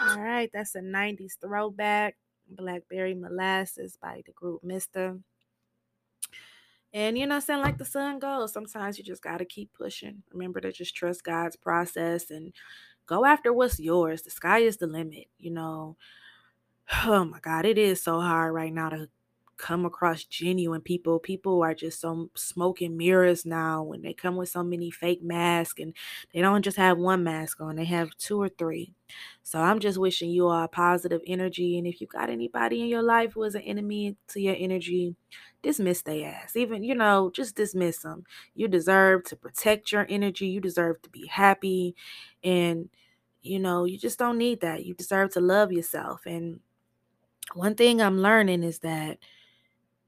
All 0.09 0.21
right, 0.21 0.51
that's 0.53 0.75
a 0.75 0.81
90s 0.81 1.39
throwback. 1.41 2.15
Blackberry 2.47 3.15
Molasses 3.15 3.97
by 3.99 4.21
the 4.25 4.33
group 4.33 4.63
Mista. 4.63 5.17
And 6.93 7.17
you 7.17 7.25
know, 7.25 7.39
saying 7.39 7.61
like 7.61 7.79
the 7.79 7.85
sun 7.85 8.19
goes, 8.19 8.53
sometimes 8.53 8.99
you 8.99 9.03
just 9.03 9.23
got 9.23 9.37
to 9.37 9.45
keep 9.45 9.73
pushing. 9.73 10.21
Remember 10.31 10.61
to 10.61 10.71
just 10.71 10.95
trust 10.95 11.23
God's 11.23 11.55
process 11.55 12.29
and 12.29 12.53
go 13.07 13.25
after 13.25 13.53
what's 13.53 13.79
yours. 13.79 14.23
The 14.23 14.31
sky 14.31 14.59
is 14.59 14.77
the 14.77 14.87
limit, 14.87 15.27
you 15.39 15.51
know. 15.51 15.97
Oh 17.05 17.25
my 17.25 17.39
God, 17.39 17.65
it 17.65 17.77
is 17.77 18.01
so 18.03 18.21
hard 18.21 18.53
right 18.53 18.73
now 18.73 18.89
to 18.89 19.09
come 19.57 19.85
across 19.85 20.23
genuine 20.23 20.81
people. 20.81 21.19
People 21.19 21.63
are 21.63 21.73
just 21.73 22.01
so 22.01 22.29
smoking 22.35 22.95
mirrors 22.95 23.45
now 23.45 23.83
when 23.83 24.01
they 24.01 24.13
come 24.13 24.35
with 24.35 24.49
so 24.49 24.63
many 24.63 24.91
fake 24.91 25.23
masks 25.23 25.81
and 25.81 25.93
they 26.33 26.41
don't 26.41 26.63
just 26.63 26.77
have 26.77 26.97
one 26.97 27.23
mask 27.23 27.59
on, 27.59 27.75
they 27.75 27.85
have 27.85 28.15
two 28.17 28.41
or 28.41 28.49
three. 28.49 28.93
So 29.43 29.59
I'm 29.59 29.79
just 29.79 29.97
wishing 29.97 30.29
you 30.29 30.47
all 30.47 30.67
positive 30.67 31.21
energy. 31.25 31.77
And 31.77 31.87
if 31.87 32.01
you 32.01 32.07
got 32.07 32.29
anybody 32.29 32.81
in 32.81 32.87
your 32.87 33.01
life 33.01 33.33
who 33.33 33.43
is 33.43 33.55
an 33.55 33.61
enemy 33.61 34.15
to 34.29 34.41
your 34.41 34.55
energy, 34.57 35.15
dismiss 35.63 36.01
their 36.01 36.29
ass. 36.29 36.55
Even, 36.55 36.83
you 36.83 36.95
know, 36.95 37.31
just 37.33 37.55
dismiss 37.55 37.99
them. 37.99 38.25
You 38.55 38.67
deserve 38.67 39.23
to 39.25 39.35
protect 39.35 39.91
your 39.91 40.05
energy. 40.09 40.47
You 40.47 40.61
deserve 40.61 41.01
to 41.03 41.09
be 41.09 41.27
happy. 41.27 41.95
And, 42.43 42.89
you 43.41 43.59
know, 43.59 43.85
you 43.85 43.97
just 43.97 44.19
don't 44.19 44.37
need 44.37 44.61
that. 44.61 44.85
You 44.85 44.93
deserve 44.93 45.31
to 45.33 45.39
love 45.39 45.71
yourself. 45.71 46.25
And 46.25 46.59
one 47.53 47.75
thing 47.75 48.01
I'm 48.01 48.19
learning 48.19 48.63
is 48.63 48.79
that 48.79 49.19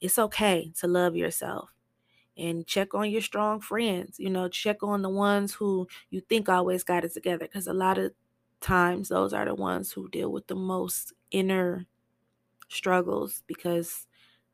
it's 0.02 0.20
okay 0.20 0.72
to 0.80 0.88
love 0.88 1.16
yourself 1.16 1.70
and 2.38 2.66
check 2.68 2.94
on 2.94 3.10
your 3.12 3.22
strong 3.22 3.60
friends. 3.62 4.20
You 4.20 4.30
know, 4.30 4.48
check 4.50 4.84
on 4.84 5.02
the 5.02 5.10
ones 5.10 5.54
who 5.54 5.88
you 6.10 6.22
think 6.22 6.50
always 6.50 6.84
got 6.84 7.06
it 7.06 7.14
together 7.14 7.46
because 7.46 7.68
a 7.68 7.74
lot 7.74 7.98
of 7.98 8.14
times 8.62 9.10
those 9.10 9.34
are 9.34 9.46
the 9.46 9.56
ones 9.56 9.92
who 9.92 10.10
deal 10.10 10.32
with 10.32 10.48
the 10.48 10.56
most 10.56 11.14
inner 11.32 11.86
struggles 12.70 13.44
because 13.48 14.06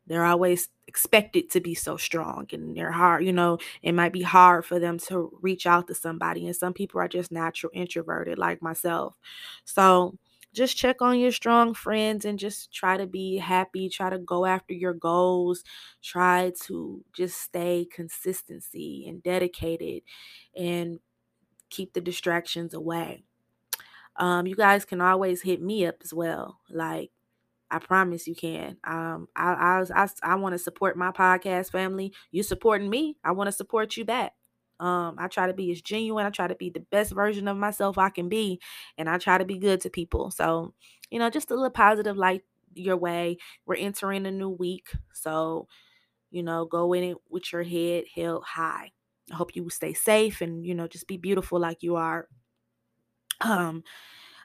they're 0.08 0.26
always 0.26 0.70
expected 0.88 1.50
to 1.52 1.62
be 1.62 1.76
so 1.76 1.98
strong 1.98 2.48
and 2.54 2.78
they're 2.78 2.92
hard 2.92 3.24
you 3.26 3.34
know 3.34 3.58
it 3.84 3.94
might 3.94 4.14
be 4.14 4.24
hard 4.24 4.66
for 4.66 4.80
them 4.80 4.98
to 5.00 5.38
reach 5.42 5.68
out 5.68 5.88
to 5.88 5.96
somebody 5.96 6.46
and 6.48 6.56
some 6.56 6.74
people 6.74 7.00
are 7.02 7.08
just 7.08 7.32
natural 7.32 7.72
introverted 7.76 8.38
like 8.38 8.62
myself 8.62 9.18
so 9.66 10.18
just 10.56 10.78
check 10.78 11.02
on 11.02 11.20
your 11.20 11.32
strong 11.32 11.74
friends 11.74 12.26
and 12.26 12.40
just 12.40 12.72
try 12.74 12.98
to 12.98 13.08
be 13.08 13.38
happy 13.38 13.90
try 13.90 14.10
to 14.10 14.20
go 14.20 14.46
after 14.46 14.74
your 14.74 14.94
goals 14.94 15.64
try 16.04 16.52
to 16.64 17.04
just 17.14 17.40
stay 17.42 17.88
consistency 17.92 19.06
and 19.08 19.24
dedicated 19.24 20.04
and 20.56 21.00
keep 21.70 21.94
the 21.94 22.02
distractions 22.02 22.74
away 22.74 23.24
um 24.18 24.48
you 24.48 24.56
guys 24.56 24.86
can 24.86 25.02
always 25.02 25.42
hit 25.42 25.62
me 25.62 25.86
up 25.86 25.96
as 26.04 26.14
well 26.14 26.60
like 26.70 27.12
I 27.72 27.80
promise 27.80 28.28
you 28.28 28.36
can. 28.36 28.78
Um, 28.86 29.28
I 29.36 29.82
I 29.94 30.04
I, 30.04 30.10
I 30.24 30.36
want 30.36 30.54
to 30.54 30.60
support 30.60 30.98
my 30.98 31.12
podcast 31.12 31.72
family. 31.72 32.14
You 32.32 32.44
supporting 32.44 32.90
me? 32.90 33.18
I 33.24 33.32
want 33.32 33.48
to 33.48 33.52
support 33.52 33.98
you 33.98 34.06
back. 34.06 34.34
Um, 34.80 35.16
I 35.18 35.28
try 35.28 35.48
to 35.48 35.54
be 35.54 35.72
as 35.72 35.82
genuine. 35.82 36.26
I 36.26 36.30
try 36.30 36.48
to 36.48 36.56
be 36.56 36.70
the 36.70 36.86
best 36.92 37.14
version 37.14 37.48
of 37.48 37.58
myself 37.58 37.98
I 37.98 38.10
can 38.10 38.30
be, 38.30 38.60
and 38.98 39.10
I 39.10 39.18
try 39.18 39.38
to 39.38 39.46
be 39.46 39.58
good 39.58 39.82
to 39.82 39.90
people. 39.90 40.32
So, 40.32 40.74
you 41.10 41.20
know, 41.20 41.30
just 41.30 41.52
a 41.52 41.56
little 41.56 41.70
positive 41.70 42.18
light 42.18 42.44
your 42.74 42.98
way. 42.98 43.38
We're 43.66 43.76
entering 43.76 44.26
a 44.26 44.32
new 44.32 44.50
week, 44.50 44.90
so 45.14 45.68
you 46.32 46.44
know, 46.44 46.66
go 46.66 46.92
in 46.94 47.04
it 47.04 47.18
with 47.30 47.54
your 47.54 47.64
head 47.64 48.06
held 48.14 48.44
high. 48.44 48.92
I 49.32 49.36
hope 49.36 49.56
you 49.56 49.70
stay 49.70 49.94
safe 49.94 50.42
and 50.42 50.66
you 50.66 50.76
know 50.76 50.88
just 50.88 51.08
be 51.08 51.18
beautiful 51.18 51.60
like 51.60 51.84
you 51.84 51.96
are. 51.96 52.28
Um, 53.42 53.84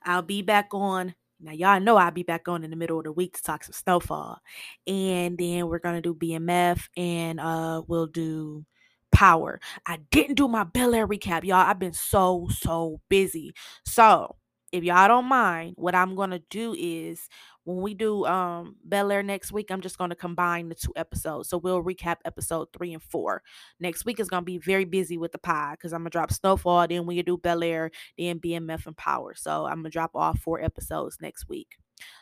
I'll 0.04 0.22
be 0.22 0.42
back 0.42 0.68
on 0.72 1.14
now, 1.42 1.52
y'all 1.52 1.80
know 1.80 1.96
I'll 1.96 2.10
be 2.10 2.22
back 2.22 2.48
on 2.48 2.64
in 2.64 2.70
the 2.70 2.76
middle 2.76 2.98
of 2.98 3.04
the 3.04 3.12
week 3.12 3.36
to 3.36 3.42
talk 3.42 3.64
some 3.64 3.72
snowfall. 3.72 4.38
And 4.86 5.38
then 5.38 5.68
we're 5.68 5.78
going 5.78 5.94
to 5.94 6.02
do 6.02 6.14
BMF 6.14 6.86
and 6.96 7.40
uh 7.40 7.82
we'll 7.86 8.06
do 8.06 8.64
power. 9.12 9.60
I 9.86 9.98
didn't 10.10 10.36
do 10.36 10.48
my 10.48 10.64
Bel 10.64 10.94
Air 10.94 11.06
recap, 11.06 11.44
y'all. 11.44 11.56
I've 11.56 11.78
been 11.78 11.92
so, 11.92 12.48
so 12.50 13.00
busy. 13.08 13.54
So, 13.84 14.36
if 14.72 14.84
y'all 14.84 15.08
don't 15.08 15.26
mind, 15.26 15.74
what 15.76 15.94
I'm 15.94 16.14
going 16.14 16.30
to 16.30 16.42
do 16.50 16.74
is 16.78 17.28
when 17.64 17.78
we 17.78 17.94
do 17.94 18.24
um 18.26 18.76
Bel 18.84 19.10
Air 19.10 19.22
next 19.22 19.52
week, 19.52 19.70
I'm 19.70 19.80
just 19.80 19.98
going 19.98 20.10
to 20.10 20.16
combine 20.16 20.68
the 20.68 20.74
two 20.74 20.92
episodes. 20.96 21.48
So 21.48 21.58
we'll 21.58 21.82
recap 21.82 22.16
episode 22.24 22.68
three 22.72 22.92
and 22.92 23.02
four. 23.02 23.42
Next 23.80 24.04
week 24.04 24.20
is 24.20 24.28
going 24.28 24.42
to 24.42 24.46
be 24.46 24.58
very 24.58 24.84
busy 24.84 25.18
with 25.18 25.32
the 25.32 25.38
pie 25.38 25.72
because 25.72 25.92
I'm 25.92 26.02
going 26.02 26.10
to 26.10 26.16
drop 26.16 26.32
Snowfall, 26.32 26.88
then 26.88 27.06
we 27.06 27.20
do 27.22 27.36
Bel 27.36 27.62
Air, 27.62 27.90
then 28.16 28.38
BMF 28.38 28.86
and 28.86 28.96
Power. 28.96 29.34
So 29.34 29.66
I'm 29.66 29.76
going 29.76 29.84
to 29.84 29.90
drop 29.90 30.12
all 30.14 30.34
four 30.34 30.60
episodes 30.60 31.18
next 31.20 31.48
week. 31.48 31.76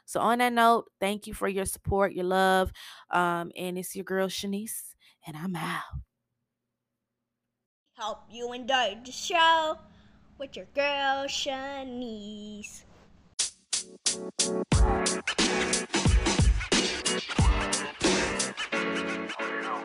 So 0.07 0.21
on 0.21 0.39
that 0.39 0.53
note, 0.53 0.87
thank 1.01 1.27
you 1.27 1.35
for 1.35 1.49
your 1.49 1.67
support, 1.67 2.13
your 2.13 2.25
love. 2.25 2.73
Um, 3.11 3.53
and 3.57 3.79
it's 3.79 3.95
your 3.95 4.05
girl 4.05 4.29
Shanise, 4.29 4.95
and 5.27 5.37
I'm 5.37 5.55
out. 5.55 6.08
Hope 8.01 8.21
you 8.31 8.53
enjoyed 8.53 9.05
the 9.05 9.11
show 9.11 9.77
with 10.39 10.55
your 10.55 10.67
girl 10.73 11.27
Shanise. 11.27 12.85
You 14.15 14.23
know, 19.63 19.83